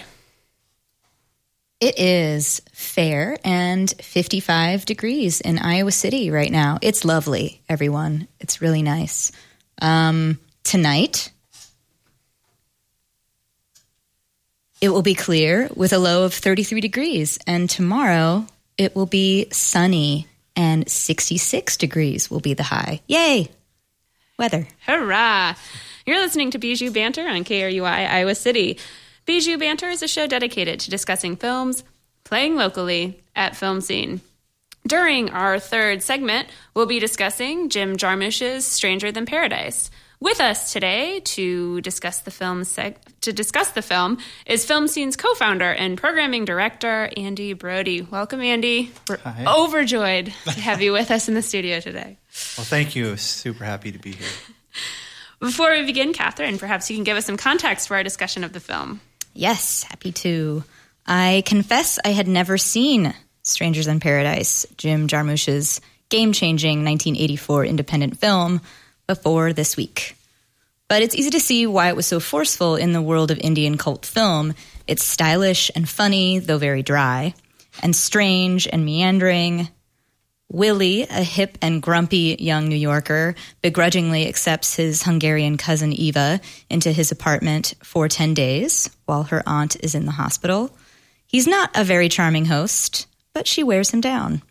[1.84, 6.78] It is fair and 55 degrees in Iowa City right now.
[6.82, 8.30] It's lovely, everyone.
[8.40, 9.34] It's really nice.
[9.82, 11.30] Um, tonight,
[14.80, 17.38] it will be clear with a low of 33 degrees.
[17.46, 23.02] And tomorrow, it will be sunny and 66 degrees will be the high.
[23.08, 23.50] Yay!
[24.38, 24.68] Weather.
[24.86, 25.56] Hurrah!
[26.06, 28.78] You're listening to Bijou Banter on KRUI Iowa City.
[29.26, 31.84] Bijou Banter is a show dedicated to discussing films
[32.24, 34.22] playing locally at Film Scene.
[34.86, 39.90] During our third segment, we'll be discussing Jim Jarmusch's Stranger Than Paradise.
[40.24, 45.18] With us today to discuss the film seg- to discuss the film is Film Scene's
[45.18, 48.04] co-founder and programming director Andy Brodie.
[48.04, 48.94] Welcome, Andy.
[49.10, 49.44] We're Hi.
[49.46, 52.18] overjoyed to have you with us in the studio today.
[52.58, 53.18] Well, thank you.
[53.18, 54.30] Super happy to be here.
[55.42, 58.54] Before we begin, Catherine, perhaps you can give us some context for our discussion of
[58.54, 59.02] the film.
[59.34, 60.64] Yes, happy to.
[61.06, 68.18] I confess I had never seen Strangers in Paradise, Jim Jarmusch's game changing 1984 independent
[68.20, 68.62] film,
[69.08, 70.16] before this week.
[70.88, 73.78] But it's easy to see why it was so forceful in the world of Indian
[73.78, 74.54] cult film.
[74.88, 77.34] It's stylish and funny, though very dry,
[77.82, 79.70] and strange and meandering.
[80.52, 86.40] Willie, a hip and grumpy young New Yorker, begrudgingly accepts his Hungarian cousin Eva
[86.70, 90.76] into his apartment for 10 days while her aunt is in the hospital.
[91.26, 94.44] He's not a very charming host, but she wears him down,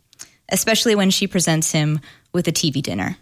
[0.48, 2.00] especially when she presents him
[2.32, 3.16] with a TV dinner.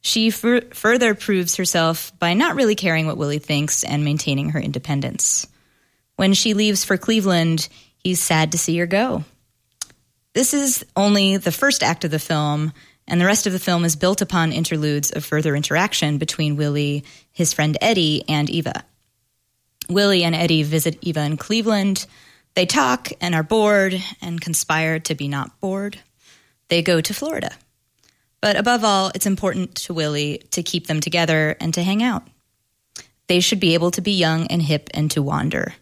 [0.00, 4.60] She f- further proves herself by not really caring what Willie thinks and maintaining her
[4.60, 5.46] independence.
[6.16, 9.24] When she leaves for Cleveland, he's sad to see her go.
[10.32, 12.72] This is only the first act of the film,
[13.08, 17.04] and the rest of the film is built upon interludes of further interaction between Willie,
[17.32, 18.84] his friend Eddie, and Eva.
[19.88, 22.06] Willie and Eddie visit Eva in Cleveland.
[22.54, 25.98] They talk and are bored and conspire to be not bored.
[26.68, 27.50] They go to Florida.
[28.40, 32.26] But above all, it's important to Willie to keep them together and to hang out.
[33.26, 35.74] They should be able to be young and hip and to wander.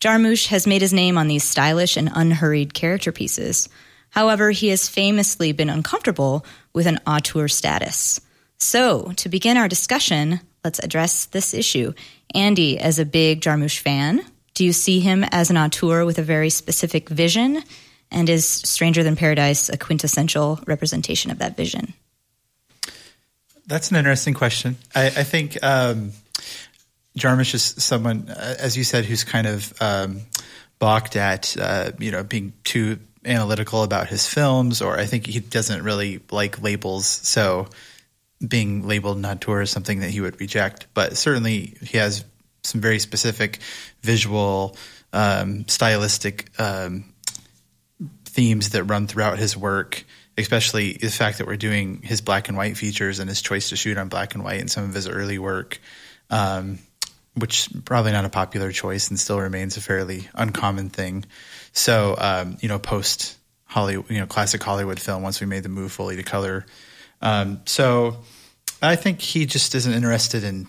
[0.00, 3.68] Jarmusch has made his name on these stylish and unhurried character pieces.
[4.10, 8.20] However, he has famously been uncomfortable with an auteur status.
[8.58, 11.94] So, to begin our discussion, let's address this issue.
[12.34, 16.22] Andy, as a big Jarmusch fan, do you see him as an auteur with a
[16.22, 17.62] very specific vision?
[18.12, 21.94] And is Stranger Than Paradise a quintessential representation of that vision?
[23.66, 24.76] That's an interesting question.
[24.94, 26.12] I, I think um,
[27.18, 30.20] Jarmusch is someone, uh, as you said, who's kind of um,
[30.78, 35.40] balked at uh, you know being too analytical about his films, or I think he
[35.40, 37.06] doesn't really like labels.
[37.06, 37.68] So
[38.46, 40.86] being labeled an is something that he would reject.
[40.94, 42.24] But certainly he has
[42.62, 43.60] some very specific
[44.02, 44.76] visual,
[45.12, 47.11] um, stylistic um,
[48.32, 50.04] themes that run throughout his work.
[50.38, 53.76] Especially the fact that we're doing his black and white features and his choice to
[53.76, 55.78] shoot on black and white in some of his early work.
[56.30, 56.78] Um,
[57.34, 61.24] which probably not a popular choice and still remains a fairly uncommon thing.
[61.72, 65.68] So, um, you know, post Hollywood, you know, classic Hollywood film, once we made the
[65.68, 66.66] move fully to color.
[67.22, 68.18] Um, so
[68.82, 70.66] I think he just isn't interested in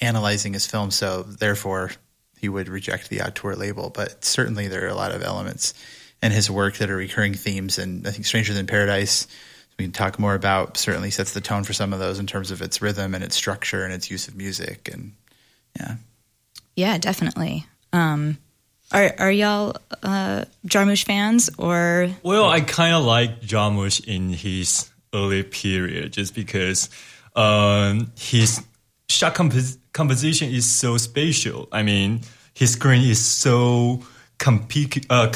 [0.00, 0.90] analyzing his film.
[0.90, 1.92] So therefore
[2.38, 5.74] he would reject the auteur label, but certainly there are a lot of elements
[6.22, 7.78] in his work that are recurring themes.
[7.78, 9.26] And I think Stranger Than Paradise,
[9.78, 12.50] we can talk more about, certainly sets the tone for some of those in terms
[12.50, 15.12] of its rhythm and its structure and its use of music and
[15.78, 15.96] yeah.
[16.76, 17.66] Yeah, definitely.
[17.92, 18.38] Um,
[18.92, 22.08] are are y'all uh, Jarmusch fans or?
[22.22, 26.88] Well, I kind of like Jarmusch in his early period, just because
[27.36, 28.64] um, his
[29.08, 29.54] shot comp-
[29.92, 31.68] composition is so spatial.
[31.70, 32.22] I mean,
[32.54, 34.02] his screen is so
[34.40, 35.30] compic- uh,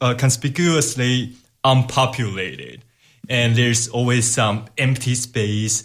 [0.00, 2.84] uh, conspicuously unpopulated,
[3.28, 5.84] and there's always some empty space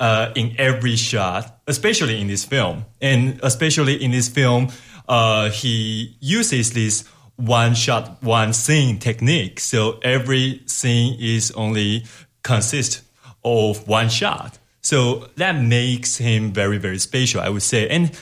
[0.00, 2.84] uh, in every shot, especially in this film.
[3.00, 4.68] And especially in this film,
[5.08, 7.04] uh, he uses this
[7.36, 9.60] one shot, one scene technique.
[9.60, 12.06] So every scene is only
[12.42, 13.02] consist
[13.44, 14.58] of one shot.
[14.80, 17.88] So that makes him very, very special, I would say.
[17.88, 18.18] And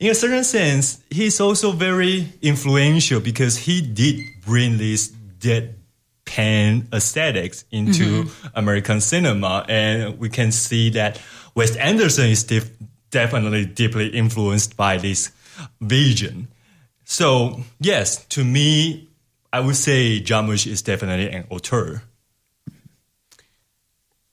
[0.00, 5.74] in a certain sense, he's also very influential because he did bring this dead
[6.24, 8.46] pan aesthetics into mm-hmm.
[8.54, 9.64] American cinema.
[9.68, 11.20] And we can see that
[11.54, 12.70] Wes Anderson is def-
[13.10, 15.32] definitely deeply influenced by this
[15.80, 16.48] vision.
[17.04, 19.08] So, yes, to me,
[19.52, 22.02] I would say Jarmusch is definitely an auteur.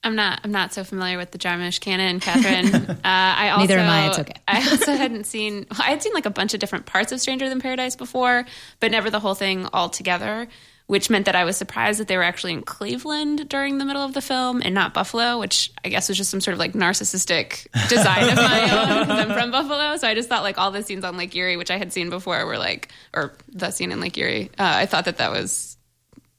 [0.06, 0.40] I'm not.
[0.44, 2.98] I'm not so familiar with the Jarmusch canon, Catherine.
[3.06, 4.08] Uh, I also, neither am I.
[4.08, 4.34] It's okay.
[4.48, 5.68] I also hadn't seen.
[5.72, 8.46] I had seen like a bunch of different parts of Stranger Than Paradise before,
[8.80, 10.48] but never the whole thing all together
[10.88, 14.04] which meant that I was surprised that they were actually in Cleveland during the middle
[14.04, 16.74] of the film and not Buffalo, which I guess was just some sort of like
[16.74, 19.12] narcissistic design of my own.
[19.12, 21.72] I'm from Buffalo, so I just thought like all the scenes on Lake Erie, which
[21.72, 25.06] I had seen before, were like, or the scene in Lake Erie, uh, I thought
[25.06, 25.75] that that was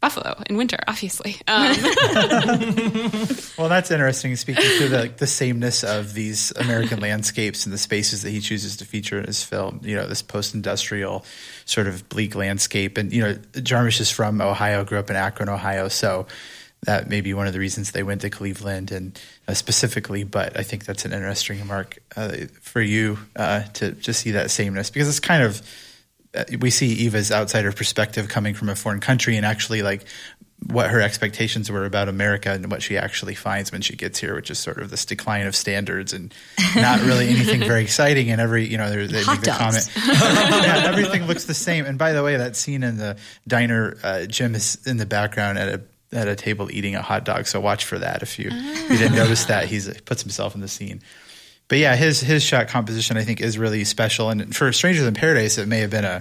[0.07, 1.37] Buffalo in winter, obviously.
[1.49, 1.77] Um.
[3.57, 4.37] well, that's interesting.
[4.37, 8.41] Speaking to the, like, the sameness of these American landscapes and the spaces that he
[8.41, 11.25] chooses to feature in his film, you know, this post-industrial
[11.65, 12.99] sort of bleak landscape.
[12.99, 16.27] And you know, Jarmusch is from Ohio, grew up in Akron, Ohio, so
[16.83, 20.25] that may be one of the reasons they went to Cleveland and uh, specifically.
[20.25, 24.51] But I think that's an interesting remark uh, for you uh, to to see that
[24.51, 25.63] sameness because it's kind of
[26.61, 30.05] we see Eva's outsider perspective coming from a foreign country and actually like
[30.67, 34.35] what her expectations were about America and what she actually finds when she gets here,
[34.35, 36.35] which is sort of this decline of standards and
[36.75, 38.31] not really anything very exciting.
[38.31, 41.85] And every, you know, they make the comment, yeah, everything looks the same.
[41.85, 43.17] And by the way, that scene in the
[43.47, 45.83] diner, uh, Jim is in the background at a
[46.13, 47.47] at a table eating a hot dog.
[47.47, 48.83] So watch for that if you, ah.
[48.89, 51.03] you didn't notice that he's he puts himself in the scene
[51.69, 54.31] but yeah, his his shot composition I think is really special.
[54.31, 56.21] And for Stranger Than Paradise, it may have been a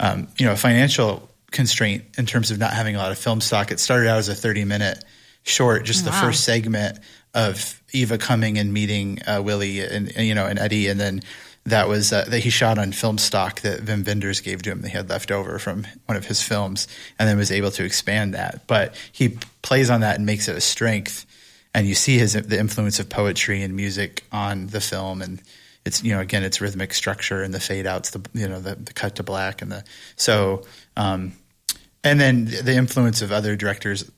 [0.00, 3.40] um, you know a financial constraint in terms of not having a lot of film
[3.40, 3.70] stock.
[3.70, 5.02] It started out as a 30 minute
[5.44, 6.20] short, just the Wow.
[6.22, 6.98] first segment
[7.34, 11.22] of Eva coming and meeting uh, Willie and, and, you know and Eddie, and then
[11.66, 14.80] that was uh, that he shot on film stock that Wim Wenders gave to him.
[14.80, 18.34] They had left over from one of his films, and then was able to expand
[18.34, 18.66] that.
[18.66, 21.26] But he plays on that and makes it a strength,
[21.74, 25.40] and you see his the influence of poetry and music on the film, and
[25.84, 28.74] it's you know again it's rhythmic structure and the fade outs, the you know the,
[28.74, 29.84] the cut to black and the
[30.16, 30.62] so.
[30.96, 31.32] Um,
[32.04, 34.10] and then the influence of other directors.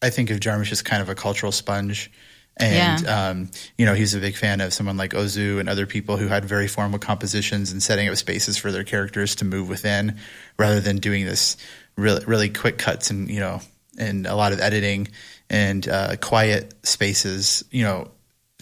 [0.00, 2.10] I think of Jarmusch as kind of a cultural sponge.
[2.56, 3.28] And, Yeah.
[3.28, 6.28] um, you know, he's a big fan of someone like Ozu and other people who
[6.28, 10.18] had very formal compositions and setting up spaces for their characters to move within
[10.58, 11.56] rather than doing this
[11.96, 13.60] really, really quick cuts and, you know,
[13.98, 15.08] and a lot of editing
[15.50, 18.10] and uh, quiet spaces, you know,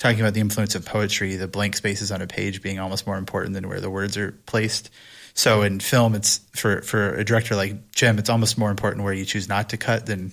[0.01, 3.17] talking about the influence of poetry, the blank spaces on a page being almost more
[3.19, 4.91] important than where the words are placed.
[5.35, 9.15] So in film, it's for for a director like Jim, it's almost more important where
[9.15, 10.33] you choose not to cut than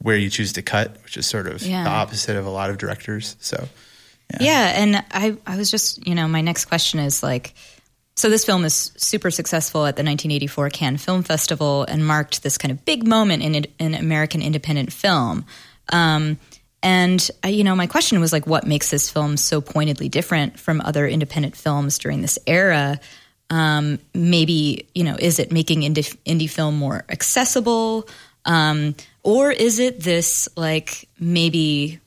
[0.00, 1.82] where you choose to cut, which is sort of Yeah.
[1.84, 3.34] the opposite of a lot of directors.
[3.40, 3.68] So
[4.38, 7.54] Yeah, and I I was just you know my next question is like,
[8.14, 12.58] so this film is super successful at the 1984 Cannes Film Festival and marked this
[12.58, 15.46] kind of big moment in in American independent film.
[15.92, 16.38] Um,
[16.82, 20.58] and I, you know, my question was like, what makes this film so pointedly different
[20.58, 23.00] from other independent films during this era?
[23.50, 28.08] Um, maybe you know, is it making indie, indie film more accessible,
[28.44, 32.00] um, or is it this like maybe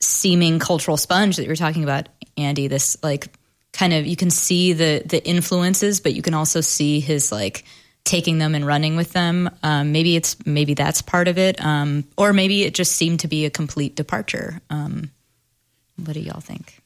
[0.00, 2.68] seeming cultural sponge that you're talking about, Andy.
[2.68, 3.28] This like
[3.72, 7.64] kind of you can see the the influences, but you can also see his like
[8.08, 9.48] taking them and running with them.
[9.62, 13.28] Um, maybe it's maybe that's part of it, um, or maybe it just seemed to
[13.28, 14.60] be a complete departure.
[14.70, 15.10] Um,
[16.02, 16.80] what do y'all think?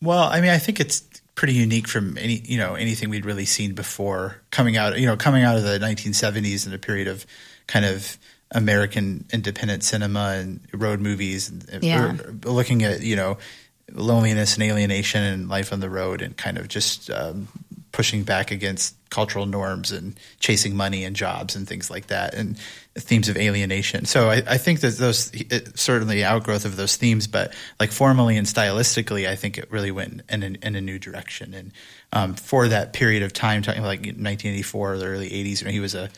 [0.00, 1.02] Well, I mean, I think it's
[1.34, 5.16] pretty unique from any you know anything we'd really seen before coming out you know
[5.16, 7.24] coming out of the 1970s and a period of
[7.66, 8.18] kind of
[8.54, 12.12] American independent cinema and road movies and Yeah.
[12.44, 13.38] or looking at you know
[13.92, 17.48] loneliness and alienation and life on the road and kind of just um,
[17.92, 22.58] pushing back against cultural norms and chasing money and jobs and things like that and
[22.94, 24.06] themes of alienation.
[24.06, 25.30] So I, I think that those
[25.74, 30.22] certainly outgrowth of those themes, but like formally and stylistically, I think it really went
[30.30, 31.52] in, in, in a new direction.
[31.52, 31.72] And
[32.12, 35.72] um, for that period of time, talking about like 1984 or the early 80s, when
[35.72, 36.10] he was a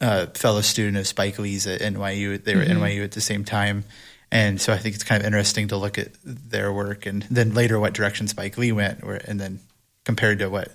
[0.00, 2.42] uh, fellow student of Spike Lee's at NYU.
[2.42, 3.84] They were at NYU at the same time.
[4.30, 7.54] And so I think it's kind of interesting to look at their work and then
[7.54, 9.60] later what direction Spike Lee went, or, and then
[10.06, 10.70] compared to what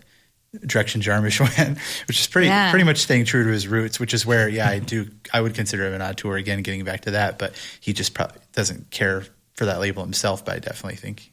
[0.67, 2.69] direction Jarmusch went, which is pretty Yeah.
[2.69, 3.99] pretty much staying true to his roots.
[3.99, 7.01] Which is where, yeah, I do I would consider him an auteur again, getting back
[7.01, 7.39] to that.
[7.39, 9.23] But he just probably doesn't care
[9.55, 10.45] for that label himself.
[10.45, 11.31] But I definitely think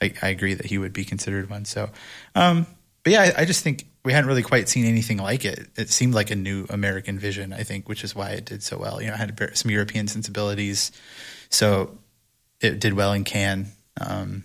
[0.00, 1.64] I, I agree that he would be considered one.
[1.64, 1.90] So,
[2.34, 2.66] um,
[3.02, 5.68] but yeah, I, I just think we hadn't really quite seen anything like it.
[5.76, 8.78] It seemed like a new American vision, I think, which is why it did so
[8.78, 9.00] well.
[9.02, 10.92] You know, it had some European sensibilities,
[11.50, 11.98] so
[12.60, 13.72] it did well in Cannes.
[14.00, 14.44] Um,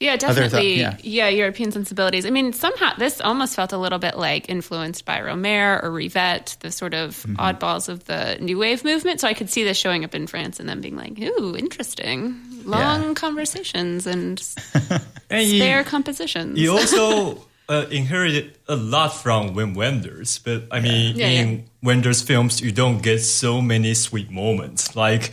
[0.00, 0.80] Yeah, Other thought- definitely.
[0.80, 0.96] yeah.
[1.02, 1.28] yeah.
[1.28, 2.24] European sensibilities.
[2.24, 6.58] I mean, somehow this almost felt a little bit like influenced by Rohmer or Rivette,
[6.60, 7.36] the sort of Mm-hmm.
[7.36, 9.20] oddballs of the New Wave movement.
[9.20, 12.40] So I could see this showing up in France and then being like, ooh, interesting.
[12.64, 13.14] Long Yeah.
[13.14, 14.42] conversations and
[15.30, 16.56] And he- spare compositions.
[16.58, 22.22] He also uh, inherited a lot from Wim Wenders, but I mean, Yeah, in Wenders
[22.22, 24.96] films, you don't get so many sweet moments.
[24.96, 25.30] Like,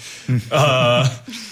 [0.51, 1.05] uh,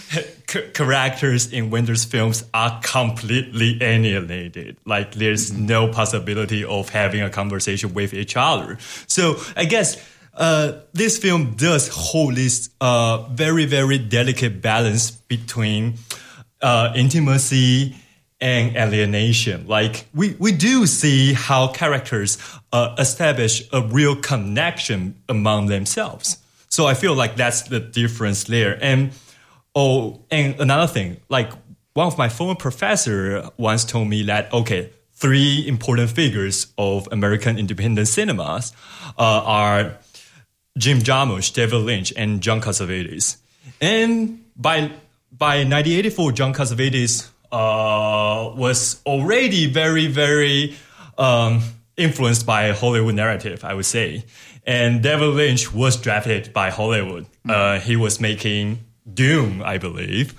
[0.10, 4.78] c- characters in Wenders films are completely alienated.
[4.86, 8.78] Like, there's no possibility of having a conversation with each other.
[9.08, 9.98] So, I guess.
[10.38, 15.94] Uh, this film does hold this uh, very, very delicate balance between
[16.62, 17.96] uh, intimacy
[18.42, 19.68] and alienation.
[19.68, 22.38] Like we, we do see how characters
[22.72, 26.38] uh, establish a real connection among themselves.
[26.70, 28.78] So I feel like that's the difference there.
[28.84, 29.12] And
[29.76, 31.52] oh, and another thing, like
[31.94, 37.58] one of my former professor once told me that okay, three important figures of American
[37.58, 38.74] independent cinemas
[39.18, 39.98] uh, are
[40.78, 43.38] Jim Jarmusch, David Lynch, and John Cassavetes.
[43.82, 44.92] And by
[45.32, 50.76] by 1984, John Cassavetes uh, was already very, very
[51.18, 51.62] um,
[51.98, 54.26] influenced by Hollywood narrative, I would say.
[54.66, 57.28] And David Lynch was drafted by Hollywood.
[57.48, 58.80] Uh, he was making
[59.12, 60.34] Dune, I believe.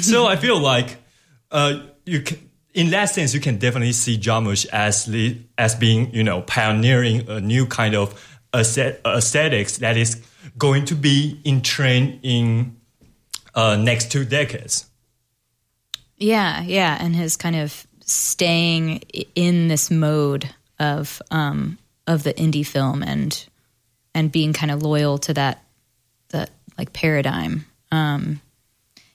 [0.00, 0.96] so I feel like
[1.50, 2.38] uh, you can,
[2.74, 5.08] in that sense, you can definitely see Jarmusch as
[5.58, 10.22] as being, you know, pioneering a new kind of aesthetics that is
[10.58, 12.76] going to be in trend in
[13.54, 14.86] uh, next two decades.
[16.16, 19.02] Yeah, yeah, and his kind of staying
[19.34, 20.48] in this mode
[20.78, 23.46] of um, of the indie film and
[24.14, 25.64] and being kind of loyal to that
[26.28, 27.66] that like paradigm.
[27.92, 28.40] Um,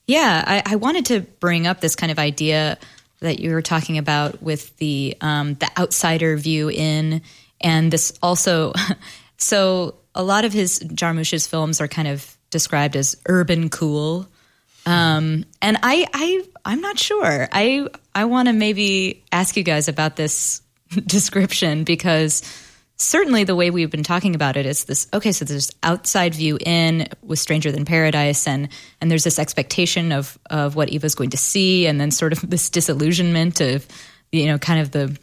[0.06, 2.78] yeah, I, I wanted to bring up this kind of idea
[3.20, 7.22] that you were talking about with the um, the outsider view in,
[7.60, 8.72] and this also.
[9.38, 14.28] so a lot of his Jarmusch's films are kind of described as urban cool,
[14.86, 17.50] um, and I I I'm not sure.
[17.52, 20.62] I I want to maybe ask you guys about this
[21.06, 22.44] description because
[22.98, 26.58] certainly the way we've been talking about it is this okay so there's outside view
[26.66, 28.70] in with stranger than paradise and
[29.00, 32.42] and there's this expectation of of what eva's going to see and then sort of
[32.50, 33.88] this disillusionment of
[34.32, 35.18] you know kind of the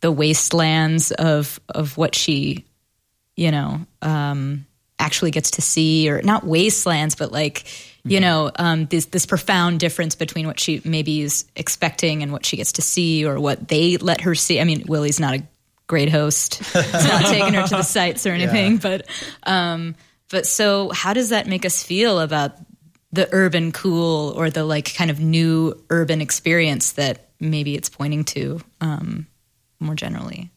[0.00, 2.64] the wastelands of of what she
[3.36, 4.66] you know um
[4.98, 7.64] actually gets to see or not wastelands but like
[8.04, 8.22] you mm-hmm.
[8.22, 12.56] know um, this this profound difference between what she maybe is expecting and what she
[12.56, 15.42] gets to see or what they let her see i mean willie's not a
[15.90, 16.60] great host.
[16.60, 18.78] It's not taking her to the sites or anything, yeah.
[18.80, 19.06] but
[19.42, 19.96] um,
[20.30, 22.52] but so how does that make us feel about
[23.12, 28.24] the urban cool or the like kind of new urban experience that maybe it's pointing
[28.24, 29.26] to um,
[29.80, 30.50] more generally?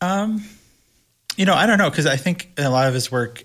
[0.00, 0.42] Um,
[1.36, 3.44] you know, I don't know because I think in a lot of his work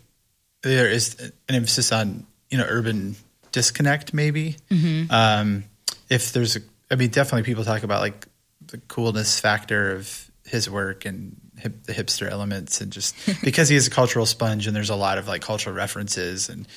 [0.61, 3.17] there is an emphasis on you know urban
[3.51, 4.55] disconnect maybe.
[4.71, 5.11] Mm-hmm.
[5.11, 5.65] Um,
[6.09, 8.25] if there's a, I mean, definitely people talk about like
[8.67, 13.75] the coolness factor of his work and hip, the hipster elements and just because he
[13.75, 16.67] is a cultural sponge and there's a lot of like cultural references and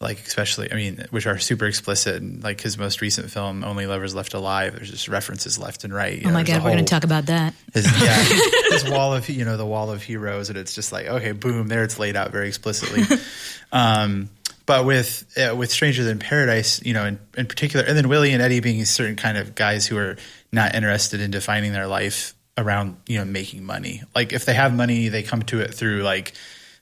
[0.00, 3.86] like especially I mean which are super explicit and like his most recent film Only
[3.86, 6.20] Lovers Left Alive there's just references left and right.
[6.20, 7.54] You oh my god, we're going to talk about that.
[7.72, 8.22] His, yeah,
[8.70, 11.68] his wall of you know the wall of heroes and it's just like okay boom
[11.68, 13.04] there it's laid out very explicitly.
[13.72, 14.30] um,
[14.66, 18.32] but with uh, with Stranger Than Paradise, you know, in, in particular, and then Willie
[18.32, 20.16] and Eddie being certain kind of guys who are
[20.52, 24.02] not interested in defining their life around you know making money.
[24.14, 26.32] Like if they have money, they come to it through like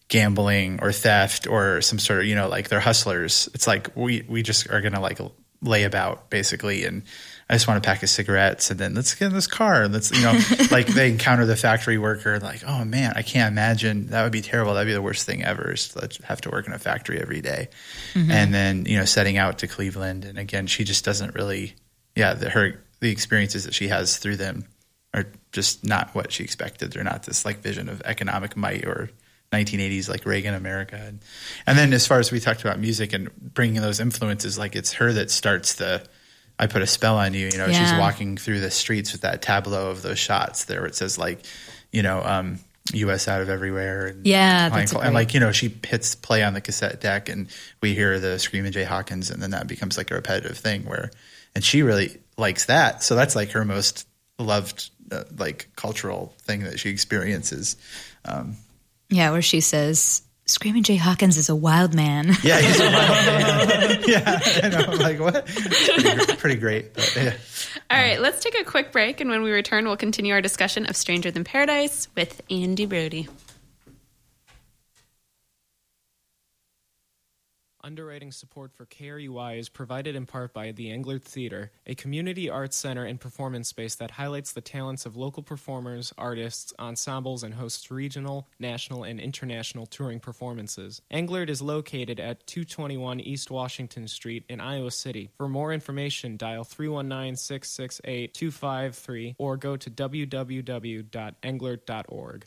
[0.09, 3.49] gambling or theft or some sort of you know like they're hustlers.
[3.55, 5.19] It's like we we just are gonna like
[5.63, 7.03] lay about basically and.
[7.51, 9.85] I just want a pack of cigarettes and then let's get in this car.
[9.85, 10.39] and Let's, you know,
[10.71, 14.43] like they encounter the factory worker, like, oh man, I can't imagine that would be
[14.43, 14.75] terrible.
[14.75, 17.41] That'd be the worst thing ever is to have to work in a factory every
[17.41, 17.71] day.
[18.13, 18.31] Mm-hmm.
[18.31, 20.27] And then, you know, setting out to Cleveland.
[20.27, 21.75] And again, she just doesn't really,
[22.15, 24.67] yeah, the, her, the experiences that she has through them
[25.15, 26.93] are just not what she expected.
[26.93, 29.11] They're not this like vision of economic might or
[29.53, 30.97] 1980s like Reagan America.
[30.97, 31.21] And,
[31.67, 34.95] and then as far as we talked about music and bringing those influences, like it's
[34.95, 36.05] her that starts the
[36.59, 37.49] I put a spell on you.
[37.53, 37.91] You know, yeah.
[37.91, 40.81] she's walking through the streets with that tableau of those shots there.
[40.81, 41.45] Where it says like,
[41.93, 42.59] you know, um,
[42.93, 43.29] U.S.
[43.29, 44.07] out of everywhere.
[44.07, 47.49] And yeah, that's and like you know, she hits play on the cassette deck, and
[47.81, 51.11] we hear the screaming Jay Hawkins, and then that becomes like a repetitive thing where,
[51.55, 53.03] and she really likes that.
[53.03, 54.07] So that's like her most
[54.39, 57.77] loved uh, like cultural thing that she experiences.
[58.25, 58.57] Um,
[59.09, 63.27] yeah, where she says, "Screaming Jay Hawkins is a wild man." Yeah, he's a wild
[63.27, 64.03] man.
[64.07, 64.93] yeah, I know.
[64.93, 65.47] Like what?
[65.47, 66.95] Pretty, pretty great.
[66.95, 67.37] But, yeah.
[67.91, 70.87] All right, let's take a quick break, and when we return, we'll continue our discussion
[70.87, 73.29] of Stranger Than Paradise with Andy Brodie.
[77.89, 82.77] Underwriting support for KRUI is provided in part by the Englert Theater, a community arts
[82.77, 87.91] center and performance space that highlights the talents of local performers, artists, ensembles, and hosts
[87.91, 91.01] regional, national, and international touring performances.
[91.11, 95.31] Englert is located at 221 East Washington Street in Iowa City.
[95.39, 102.45] For more information, dial 319 668 253 or go to www.englert.org.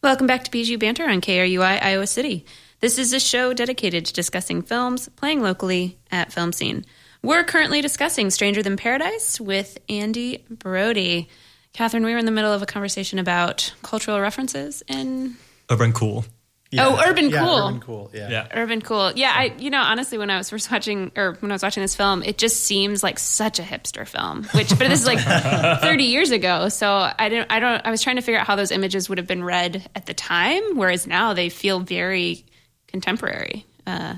[0.00, 2.46] Welcome back to Bijou Banter on KRUI Iowa City.
[2.78, 6.84] This is a show dedicated to discussing films playing locally at Film Scene.
[7.20, 11.28] We're currently discussing Stranger Than Paradise with Andy Brodie.
[11.72, 15.34] Catherine, we were in the middle of a conversation about cultural references in
[15.68, 16.24] Urban Cool.
[16.70, 16.86] Yeah.
[16.86, 17.58] Oh, urban yeah, cool.
[17.58, 18.10] Urban cool.
[18.12, 18.28] Yeah.
[18.28, 18.48] yeah.
[18.52, 19.12] Urban cool.
[19.14, 21.82] Yeah, I you know, honestly when I was first watching or when I was watching
[21.82, 24.44] this film, it just seems like such a hipster film.
[24.52, 25.20] Which but this is like
[25.80, 26.88] 30 years ago, so
[27.18, 29.26] I didn't I don't I was trying to figure out how those images would have
[29.26, 32.44] been read at the time, whereas now they feel very
[32.86, 34.16] contemporary uh,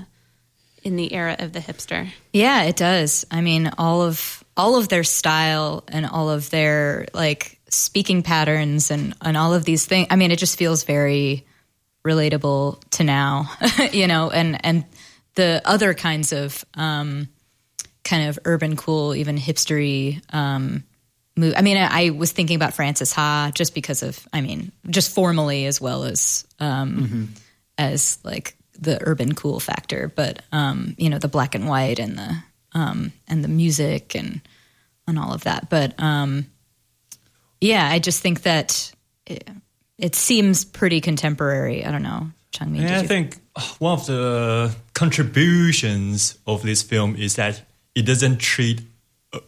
[0.83, 2.09] in the era of the hipster.
[2.33, 3.25] Yeah, it does.
[3.31, 8.91] I mean, all of all of their style and all of their like speaking patterns
[8.91, 10.07] and and all of these things.
[10.09, 11.45] I mean, it just feels very
[12.03, 13.51] relatable to now,
[13.91, 14.85] you know, and and
[15.35, 17.29] the other kinds of um,
[18.03, 20.21] kind of urban cool, even hipstery.
[20.33, 20.83] Um,
[21.35, 21.53] move.
[21.55, 25.13] I mean, I, I, was thinking about Frances Ha just because of, I mean, just
[25.13, 27.25] formally as well as um, mm-hmm.
[27.77, 32.17] as like the urban cool factor, but um, you know, the black and white and
[32.17, 32.37] the
[32.73, 34.41] um, and the music and
[35.07, 35.69] and all of that.
[35.69, 36.47] But um,
[37.59, 38.91] yeah, I just think that
[39.25, 39.47] it,
[40.01, 41.85] it seems pretty contemporary.
[41.85, 42.81] I don't know, Changmin.
[42.81, 43.37] Did I think
[43.79, 47.61] one of the contributions of this film is that
[47.95, 48.81] it doesn't treat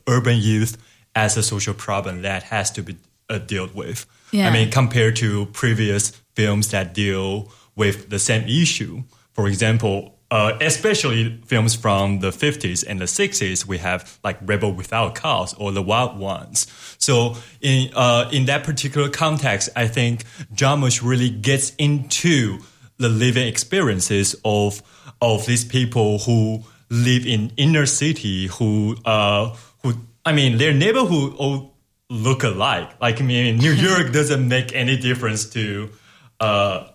[0.08, 0.78] urban youth
[1.16, 2.98] as a social problem that has to be
[3.30, 4.06] uh, dealt with.
[4.32, 4.48] Yeah.
[4.48, 9.04] I mean, compared to previous films that deal with the same issue.
[9.34, 14.74] For example, uh, especially films from the 50s and the 60s, we have like Rebel
[14.74, 16.66] Without Cause or The Wild Ones.
[16.98, 22.58] So in uh, in that particular context, I think Jarmusch really gets into
[22.98, 24.82] the living experiences of
[25.22, 29.94] of these people who live in inner city who uh who
[30.26, 31.76] I mean their neighborhood all
[32.10, 32.90] look alike.
[33.00, 35.92] Like I mean New York doesn't make any difference to
[36.40, 36.88] uh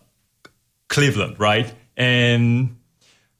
[0.88, 1.72] Cleveland, right?
[1.96, 2.77] And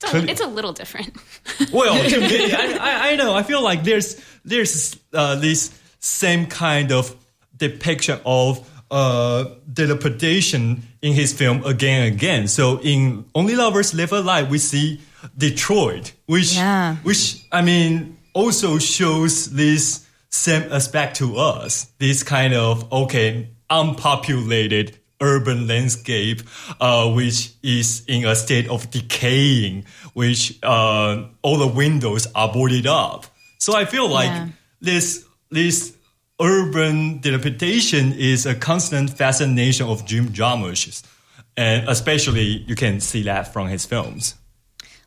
[0.03, 1.16] It's a, it's a little different.
[1.72, 3.34] well, I, I, I know.
[3.34, 7.14] I feel like there's there's uh, this same kind of
[7.57, 12.49] depiction of uh, dilapidation in his film again and again.
[12.49, 15.01] So in Only Lovers Live Alive, we see
[15.36, 16.96] Detroit, which Yeah.
[17.03, 21.86] which I mean also shows this same aspect to us.
[21.99, 26.43] This kind of okay, unpopulated urban landscape,
[26.81, 32.87] uh, which is in a state of decaying, which uh, all the windows are boarded
[32.87, 33.27] up.
[33.59, 34.49] So I feel like Yeah.
[34.81, 35.93] this this
[36.41, 41.03] urban dilapidation is a constant fascination of Jim Jarmusch,
[41.57, 44.35] and especially you can see that from his films.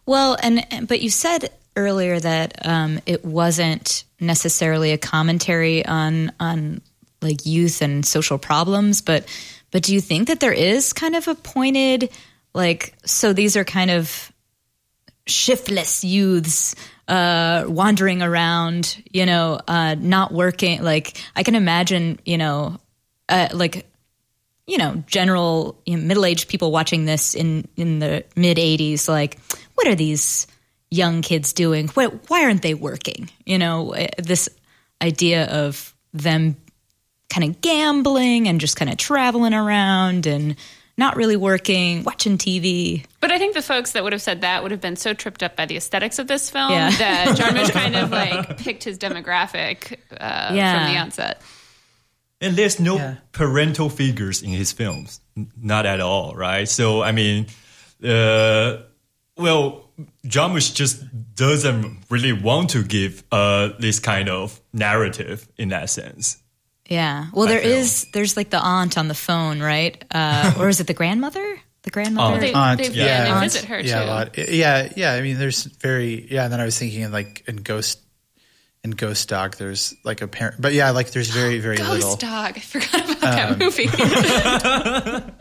[0.05, 6.32] Well, and and- but you said earlier that um, it wasn't necessarily a commentary on
[6.39, 6.82] on
[7.22, 9.24] like youth and social problems, but
[9.72, 12.09] but do you think that there is kind of a pointed
[12.53, 14.32] like so these are kind of
[15.26, 16.76] shiftless youths
[17.07, 22.78] uh wandering around you know uh not working like i can imagine you know
[23.30, 23.88] uh like
[24.67, 29.38] you know, general you know, middle-aged people watching this in in the mid 80s like
[29.76, 30.47] what are these
[30.89, 31.89] young kids doing?
[31.89, 33.30] Why, why aren't they working?
[33.45, 34.49] You know, eh, this
[35.01, 36.55] idea of them
[37.32, 40.55] kind of gambling and just kind of traveling around and
[40.97, 43.05] not really working, watching TV.
[43.21, 45.41] But I think the folks that would have said that would have been so tripped
[45.41, 46.91] up by the aesthetics of this film Yeah.
[46.91, 50.86] that Jarmusch kind of like picked his demographic uh, Yeah.
[50.86, 51.41] from the onset.
[52.41, 53.15] And there's no Yeah.
[53.32, 55.21] parental figures in his films,
[55.59, 56.67] not at all, right?
[56.67, 57.47] So I mean,
[58.03, 58.77] uh,
[59.38, 59.89] well,
[60.25, 61.03] Jarmusch just
[61.36, 66.38] doesn't really want to give uh, this kind of narrative in that sense.
[66.91, 67.27] Yeah.
[67.33, 67.71] Well, there feel.
[67.71, 70.03] is there's like the aunt on the phone, right?
[70.11, 71.59] Uh, or is it the grandmother?
[71.83, 72.35] The grandmother?
[72.35, 73.05] Oh, They, Aunt, they, yeah.
[73.05, 73.43] yeah, they Aunt.
[73.43, 74.05] visit her yeah, too.
[74.05, 74.37] a lot.
[74.37, 75.13] Yeah, yeah.
[75.13, 76.43] I mean, there's very yeah.
[76.43, 77.99] And then I was thinking in like in Ghost
[78.83, 82.15] in Ghost Dog, there's like a parent, but yeah, like there's very very Ghost little.
[82.17, 82.53] Dog.
[82.57, 85.33] I forgot about Um, that movie.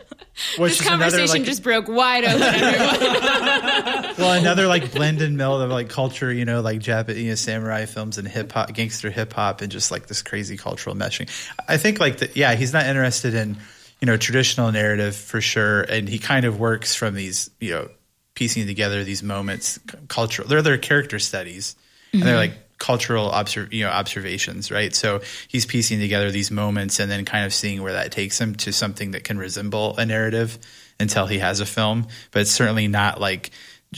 [0.57, 2.41] Which this is another conversation like just broke wide open.
[2.41, 4.15] Everyone.
[4.17, 8.17] well another like blend and meld of like culture, you know, like Japanese samurai films
[8.17, 11.29] and hip hop, gangster hip hop, and just like this crazy cultural meshing.
[11.67, 12.37] I think like that.
[12.37, 13.57] Yeah, he's not interested in
[13.99, 17.89] you know traditional narrative for sure, and he kind of works from these you know
[18.33, 20.47] piecing together these moments, cultural.
[20.47, 21.75] They're their character studies,
[22.13, 22.53] and they're mm-hmm.
[22.53, 24.93] like cultural observ- you know observations, right?
[24.93, 28.55] So he's piecing together these moments and then kind of seeing where that takes him
[28.55, 30.57] to something that can resemble a narrative
[30.99, 32.07] until he has a film.
[32.31, 33.51] But it's certainly not like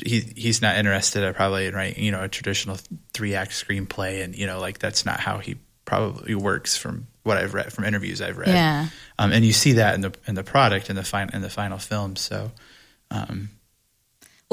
[0.05, 2.77] he he's not interested in probably in writing you know a traditional
[3.13, 5.55] three act screenplay, and you know like that's not how he
[5.86, 8.49] probably works from what I've read from interviews I've read.
[8.49, 8.88] Yeah.
[9.17, 11.49] um, and you see that in the in the product in the fin- in the
[11.49, 12.17] final film.
[12.17, 12.51] So.
[13.11, 13.49] Um,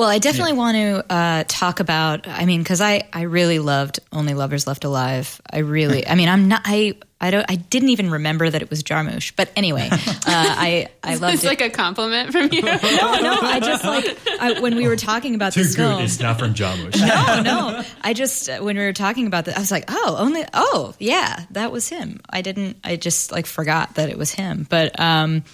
[0.00, 2.26] Well, I definitely want to uh, talk about.
[2.26, 5.42] I mean, because I I really loved Only Lovers Left Alive.
[5.52, 6.08] I really.
[6.08, 6.62] I mean, I'm not.
[6.64, 7.44] I I don't.
[7.50, 9.34] I didn't even remember that it was Jarmusch.
[9.36, 11.48] But anyway, uh, I I loved it's it.
[11.48, 12.62] like a compliment from you.
[12.62, 13.38] no, no.
[13.42, 15.82] I just like I, when we were talking about Too this good.
[15.82, 16.02] film.
[16.02, 16.98] It's not from Jarmusch.
[16.98, 17.84] no, no.
[18.00, 20.94] I just uh, when we were talking about that, I was like, oh, only oh
[20.98, 22.20] yeah, that was him.
[22.30, 22.78] I didn't.
[22.84, 24.66] I just like forgot that it was him.
[24.66, 25.44] But um,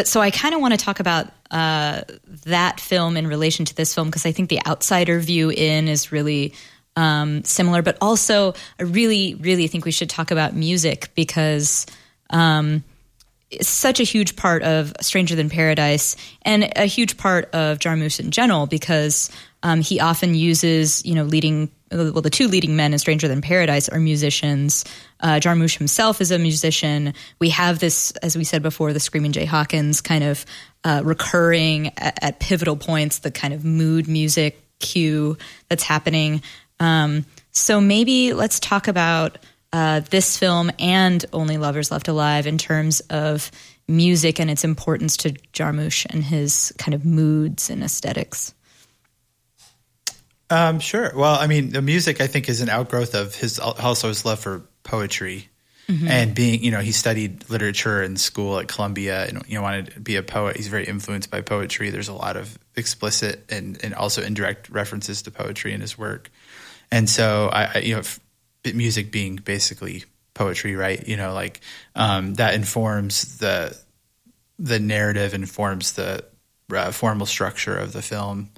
[0.00, 2.00] but so I kind of want to talk about uh
[2.46, 6.10] that film in relation to this film because I think the outsider view in is
[6.10, 6.54] really
[6.96, 7.82] um similar.
[7.82, 11.84] But also, I really, really think we should talk about music because
[13.50, 18.20] is such a huge part of Stranger Than Paradise and a huge part of Jarmusch
[18.20, 19.30] in general because
[19.62, 23.40] um, he often uses, you know, leading, well, the two leading men in Stranger Than
[23.40, 24.84] Paradise are musicians.
[25.18, 27.14] Uh, Jarmusch himself is a musician.
[27.38, 30.46] We have this, as we said before, the Screaming Jay Hawkins kind of
[30.84, 35.36] uh, recurring at, at pivotal points, the kind of mood music cue
[35.68, 36.42] that's happening.
[36.78, 39.38] Um, so maybe let's talk about
[39.72, 43.50] uh, this film and Only Lovers Left Alive in terms of
[43.90, 48.54] music and its importance to Jarmusch and his kind of moods and aesthetics?
[50.50, 51.12] Um, sure.
[51.14, 54.40] Well, I mean, the music I think is an outgrowth of his also his love
[54.40, 55.48] for poetry
[55.88, 56.06] Mm-hmm.
[56.06, 56.62] and being.
[56.62, 60.14] You know, he studied literature in school at Columbia and you know wanted to be
[60.14, 60.56] a poet.
[60.56, 61.90] He's very influenced by poetry.
[61.90, 66.30] There's a lot of explicit and and also indirect references to poetry in his work,
[66.92, 68.20] and so I, I you know, f-
[68.72, 71.08] music being basically poetry, right?
[71.08, 71.60] You know, like
[71.96, 73.76] um, that informs the
[74.60, 76.24] the narrative informs the
[76.72, 78.50] uh, formal structure of the film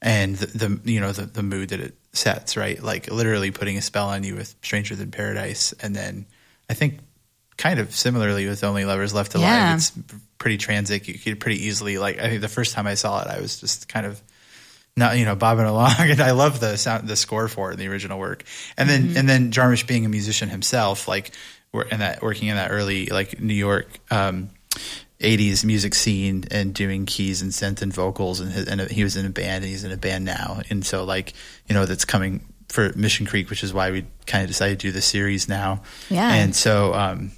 [0.00, 2.82] and the, the you know the, the mood that it sets right?
[2.82, 6.26] Like literally putting a spell on you with stranger than paradise and then
[6.70, 6.98] i think
[7.56, 9.74] kind of similarly with only lovers left alive Yeah.
[9.74, 9.92] it's
[10.38, 13.28] pretty transit you could pretty easily like i think the first time i saw it
[13.28, 14.20] i was just kind of
[14.96, 17.78] not you know bobbing along and i love the sound the score for it in
[17.80, 18.42] the original work.
[18.76, 21.30] And then and then jarmusch being a musician himself like
[21.90, 24.50] in that working in that early like new york um
[25.20, 29.16] 80s music scene and doing keys and synth and vocals and, his, and he was
[29.16, 30.60] in a band and he's in a band now.
[30.70, 31.32] And so like
[31.66, 34.88] you know that's coming for mission creek which is why we kind of decided to
[34.88, 35.82] do the series now.
[36.08, 36.32] Yeah.
[36.32, 37.32] and so um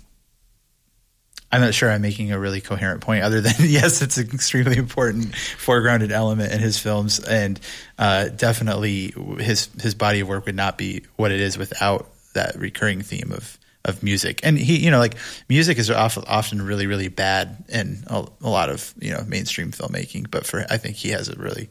[1.53, 4.77] I'm not sure I'm making a really coherent point, other than yes, it's an extremely
[4.77, 7.59] important foregrounded element in his films, and
[7.99, 12.55] uh, definitely his his body of work would not be what it is without that
[12.57, 14.41] recurring theme of of music.
[14.43, 15.17] And he, you know, like
[15.49, 20.31] music is often really really bad in a, a lot of you know mainstream filmmaking,
[20.31, 21.71] but for I think he has a really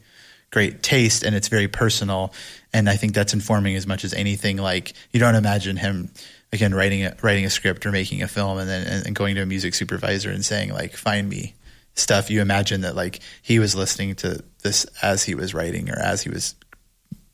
[0.51, 2.34] great taste and it's very personal.
[2.74, 6.12] And i think that's informing as much as anything like you don't imagine him
[6.53, 9.41] again writing a writing a script or making a film and then and going to
[9.41, 11.55] a music supervisor and saying like find me
[11.99, 12.30] stuff.
[12.32, 16.22] You imagine that like he was listening to this as he was writing or as
[16.24, 16.55] he was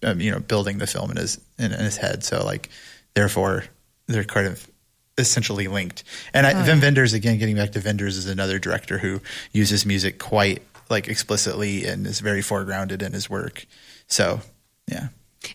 [0.03, 2.23] um, you know building the film in his in, in his head.
[2.23, 2.69] So like
[3.13, 3.63] therefore
[4.07, 4.69] they're kind of
[5.17, 6.03] essentially linked
[6.33, 9.21] and I, Wim Wenders again getting back to Wenders is another director who
[9.53, 13.65] uses music quite like explicitly and is very foregrounded in his work
[14.07, 14.41] so
[14.87, 15.07] yeah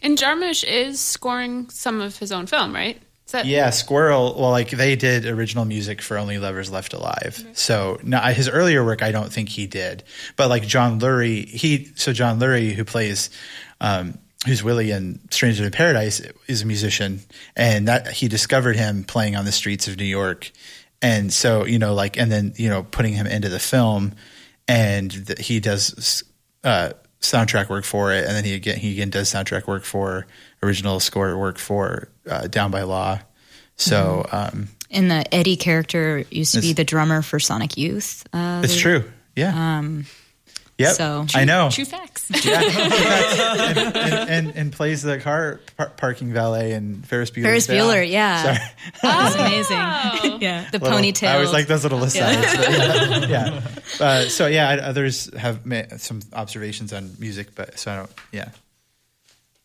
[0.02, 3.00] And Jarmusch is scoring some of his own film, right?
[3.32, 4.36] That Yeah, SQÜRL.
[4.36, 7.44] Well, like they did original music for Only Lovers Left Alive.
[7.54, 10.02] So now his earlier work, I don't think he did.
[10.36, 13.30] But like John Lurie, he so John Lurie, who plays,
[13.80, 17.20] um, who's Willie in Stranger in Paradise, is a musician,
[17.56, 20.50] and that he discovered him playing on the streets of New York,
[21.02, 24.12] and so you know, like, and then you know, putting him into the film,
[24.68, 26.24] and th- he does.
[26.62, 30.26] Uh, soundtrack work for it, and then he again he again does soundtrack work for
[30.62, 33.20] original score work for uh, Down by Law.
[33.76, 38.26] So um, And the Eddie character used to be the drummer for Sonic Youth.
[38.32, 39.04] Uh, it's true,
[39.36, 39.78] yeah.
[39.78, 40.06] Um,
[40.80, 41.68] yep, so- I know.
[41.70, 42.28] true facts?
[42.44, 47.42] Yeah, and, and, and, and plays the car par- parking valet and Ferris Bueller.
[47.42, 48.42] Ferris Bueller, yeah.
[48.42, 48.58] Sorry.
[49.02, 49.76] That's amazing.
[50.40, 51.28] yeah, the Little- ponytail.
[51.28, 52.56] I always like those little asides.
[52.56, 53.62] but Yeah.
[53.98, 54.04] yeah.
[54.04, 58.10] Uh, so yeah, I, others have made some observations on music, but so I don't.
[58.32, 58.48] Yeah.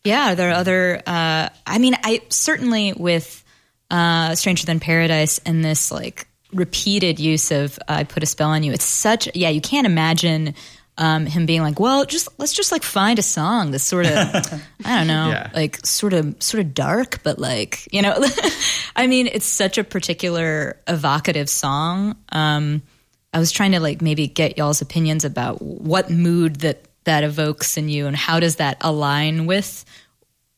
[0.04, 1.02] Yeah, there are other.
[1.06, 3.42] Uh, I mean, I certainly with
[3.90, 8.62] uh, Stranger Than Paradise and this like repeated use of "I put a spell on
[8.62, 9.28] you." It's such.
[9.34, 10.54] Yeah, you can't imagine
[10.98, 14.12] um, him being like, "Well, just let's just like find a song that's sort of,
[14.84, 15.50] I don't know, Yeah.
[15.54, 18.16] like sort of sort of dark, but like you know."
[18.96, 22.16] I mean, it's such a particular evocative song.
[22.30, 22.82] Um,
[23.34, 27.76] I was trying to like maybe get y'all's opinions about what mood that that evokes
[27.76, 29.84] in you and how does that align with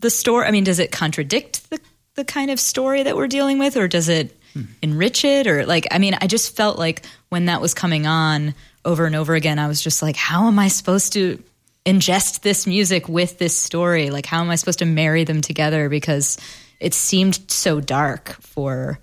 [0.01, 0.47] the story?
[0.47, 1.81] I mean, does it contradict the
[2.15, 4.37] the kind of story that we're dealing with, or does it
[4.83, 5.47] enrich it?
[5.47, 8.55] Or like, I mean, I just felt like when that was coming on
[8.89, 11.43] over and over again, I was just like, how am I supposed to
[11.85, 14.09] ingest this music with this story?
[14.09, 15.91] Like, how am I supposed to marry them together?
[15.91, 16.39] Because
[16.81, 18.99] it seemed so dark for.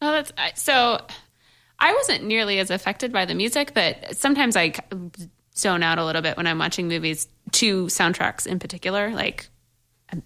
[0.00, 1.00] Oh, that's so.
[1.80, 4.74] I wasn't nearly as affected by the music, but sometimes I
[5.56, 7.26] zone out a little bit when I'm watching movies.
[7.50, 9.48] Two soundtracks in particular, like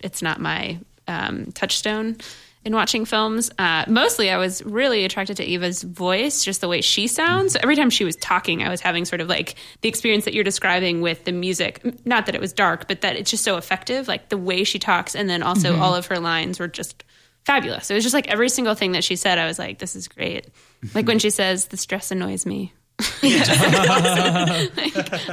[0.01, 0.79] it's not my
[1.09, 2.19] um, touchstone
[2.65, 3.51] in watching films.
[3.59, 7.57] Uh, mostly, I was really attracted to Eva's voice, just the way she sounds.
[7.57, 10.45] Every time she was talking, I was having sort of like the experience that you're
[10.45, 11.83] describing with the music.
[12.07, 14.79] Not that it was dark, but that it's just so effective, like the way she
[14.79, 17.05] talks, and then also all of her lines were just
[17.45, 17.91] fabulous.
[17.91, 20.09] It was just like every single thing that she said, I was like, this is
[20.09, 20.49] great.
[20.95, 22.73] Like when she says, the stress annoys me.
[23.23, 23.33] Like,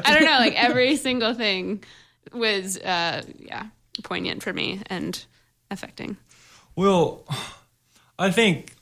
[0.06, 1.84] I don't know, like every single thing
[2.34, 3.68] was, uh, yeah,
[4.04, 5.24] poignant for me and
[5.70, 6.18] affecting.
[6.76, 7.26] Well,
[8.20, 8.74] I think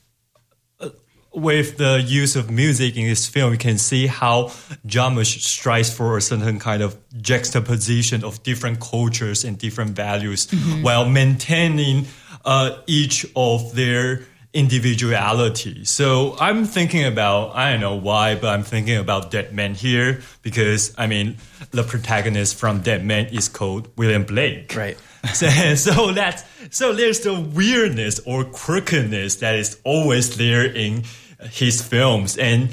[0.78, 0.90] uh,
[1.32, 4.44] with the use of music in this film, you can see how
[4.86, 10.50] Jarmusch strives for a certain kind of juxtaposition of different cultures and different values
[10.82, 12.06] while maintaining
[12.44, 14.22] uh, each of their
[14.52, 15.84] individuality.
[15.84, 20.22] So I'm thinking about, I don't know why, but I'm thinking about Dead Man here
[20.42, 21.36] because, I mean,
[21.70, 24.74] the protagonist from Dead Man is called William Blake.
[24.74, 24.98] Right.
[25.34, 31.04] so, so that's, so there's the weirdness or quirkiness that is always there in
[31.50, 32.36] his films.
[32.36, 32.70] And,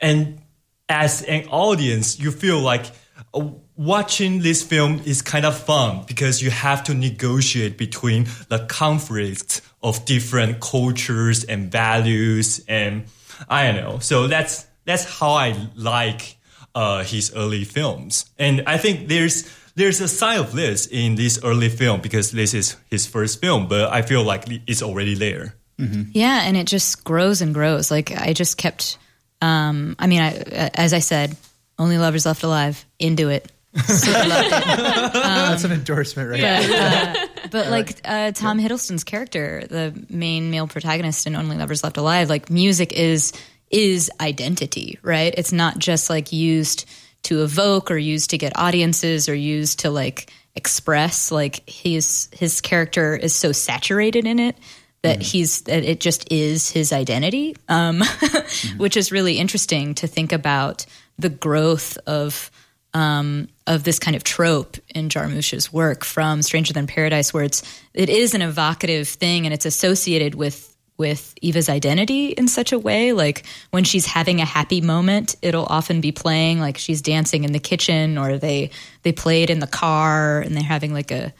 [0.00, 0.40] and
[0.88, 2.86] as an audience, you feel like,
[3.34, 3.48] uh,
[3.78, 9.62] watching this film is kind of fun because you have to negotiate between the conflicts
[9.82, 13.04] of different cultures and values and
[13.48, 13.98] I don't know.
[13.98, 16.36] So that's that's how I like
[16.74, 21.38] uh, his early films, and I think there's there's a sign of this in this
[21.44, 25.54] early film because this is his first film, but I feel like it's already there.
[25.78, 26.10] Mm-hmm.
[26.12, 27.90] Yeah, and it just grows and grows.
[27.90, 28.98] Like I just kept.
[29.40, 30.32] Um, I mean, I,
[30.74, 31.36] as I said,
[31.78, 32.84] only lovers left alive.
[32.98, 33.52] Into it
[33.86, 36.40] That's an endorsement, right?
[36.40, 41.84] But, uh, but like uh, Tom Hiddleston's character, the main male protagonist in Only Lovers
[41.84, 43.32] Left Alive, like music is
[43.70, 45.34] is identity, right?
[45.36, 46.86] It's not just like used
[47.24, 51.30] to evoke or used to get audiences or used to like express.
[51.30, 54.56] Like his his character is so saturated in it
[55.02, 55.22] that mm.
[55.22, 58.78] he's that it just is his identity, um, mm.
[58.78, 60.86] which is really interesting to think about
[61.18, 62.50] the growth of
[62.94, 67.62] um, of this kind of trope in Jarmusch's work from Stranger Than Paradise, where it's
[67.92, 72.78] it is an evocative thing and it's associated with with Eva's identity in such a
[72.78, 73.12] way.
[73.12, 77.52] Like when she's having a happy moment, it'll often be playing like she's dancing in
[77.52, 78.70] the kitchen or they
[79.02, 81.32] they play it in the car and they're having like a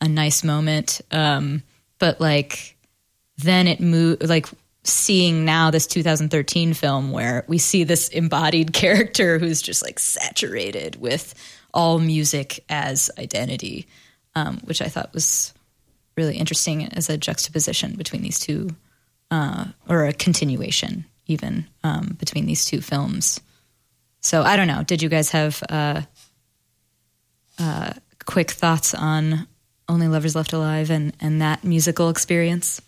[0.00, 1.02] a nice moment.
[1.10, 1.62] Um,
[1.98, 2.76] but like
[3.36, 4.46] then it move like
[4.84, 10.96] seeing now this 2013 film where we see this embodied character who's just like saturated
[10.96, 11.34] with
[11.74, 13.86] all music as identity,
[14.34, 15.52] um, which I thought was
[16.16, 18.70] really interesting as a juxtaposition between these two,
[19.30, 23.40] uh, or a continuation even um, between these two films.
[24.20, 24.82] So I don't know.
[24.82, 26.02] Did you guys have uh,
[27.58, 27.92] uh,
[28.24, 29.46] quick thoughts on
[29.88, 32.80] Only Lovers Left Alive and, and that musical experience?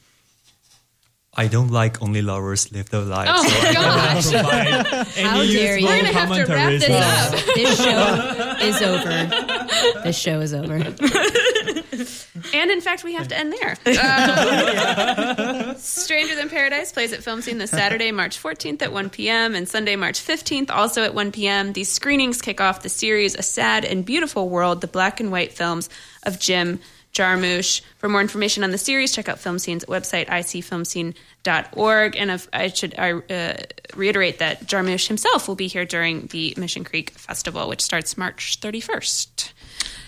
[1.38, 3.30] I don't like only lovers live their lives.
[3.34, 4.30] Oh so gosh!
[5.20, 5.86] How dare you?
[5.86, 7.54] We're gonna have to wrap this up.
[7.54, 10.02] this show is over.
[10.02, 10.74] This show is over.
[12.54, 13.76] and in fact, we have to end there.
[13.86, 19.54] Uh, Stranger Than Paradise plays at Film Scene this Saturday, March 14th at 1 p.m.
[19.54, 21.74] and Sunday, March 15th, also at 1 p.m.
[21.74, 25.52] These screenings kick off the series "A Sad and Beautiful World," the black and white
[25.52, 25.90] films
[26.22, 26.80] of Jim
[27.16, 27.80] Jarmusch.
[27.98, 32.16] For more information on the series, check out Film Scene's website, icfilmscene.org.
[32.16, 33.56] And if I should uh,
[33.94, 38.60] reiterate that Jarmusch himself will be here during the Mission Creek Festival, which starts March
[38.60, 39.52] 31st.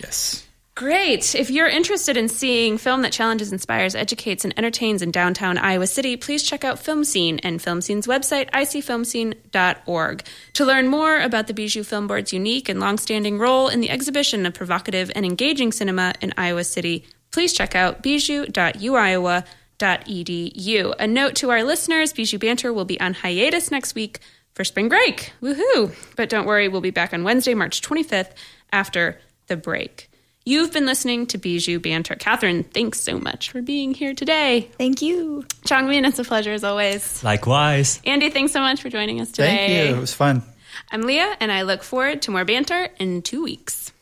[0.00, 0.47] Yes.
[0.78, 1.34] Great.
[1.34, 5.88] If you're interested in seeing film that challenges, inspires, educates, and entertains in downtown Iowa
[5.88, 10.22] City, please check out Film Scene and Film Scene's website, icfilmscene.org.
[10.52, 14.46] To learn more about the Bijou Film Board's unique and longstanding role in the exhibition
[14.46, 20.94] of provocative and engaging cinema in Iowa City, please check out bijou.uiowa.edu.
[21.00, 24.20] A note to our listeners Bijou Banter will be on hiatus next week
[24.54, 25.32] for spring break.
[25.42, 25.92] Woohoo!
[26.14, 28.30] But don't worry, we'll be back on Wednesday, March 25th
[28.70, 29.18] after
[29.48, 30.07] the break.
[30.44, 32.14] You've been listening to Bijou Banter.
[32.14, 34.70] Catherine, thanks so much for being here today.
[34.78, 35.44] Thank you.
[35.66, 37.22] Changmin, it's a pleasure as always.
[37.22, 38.00] Likewise.
[38.04, 39.46] Andy, thanks so much for joining us today.
[39.46, 39.96] Thank you.
[39.96, 40.42] It was fun.
[40.90, 43.92] I'm Leah, and I look forward to more banter in two weeks.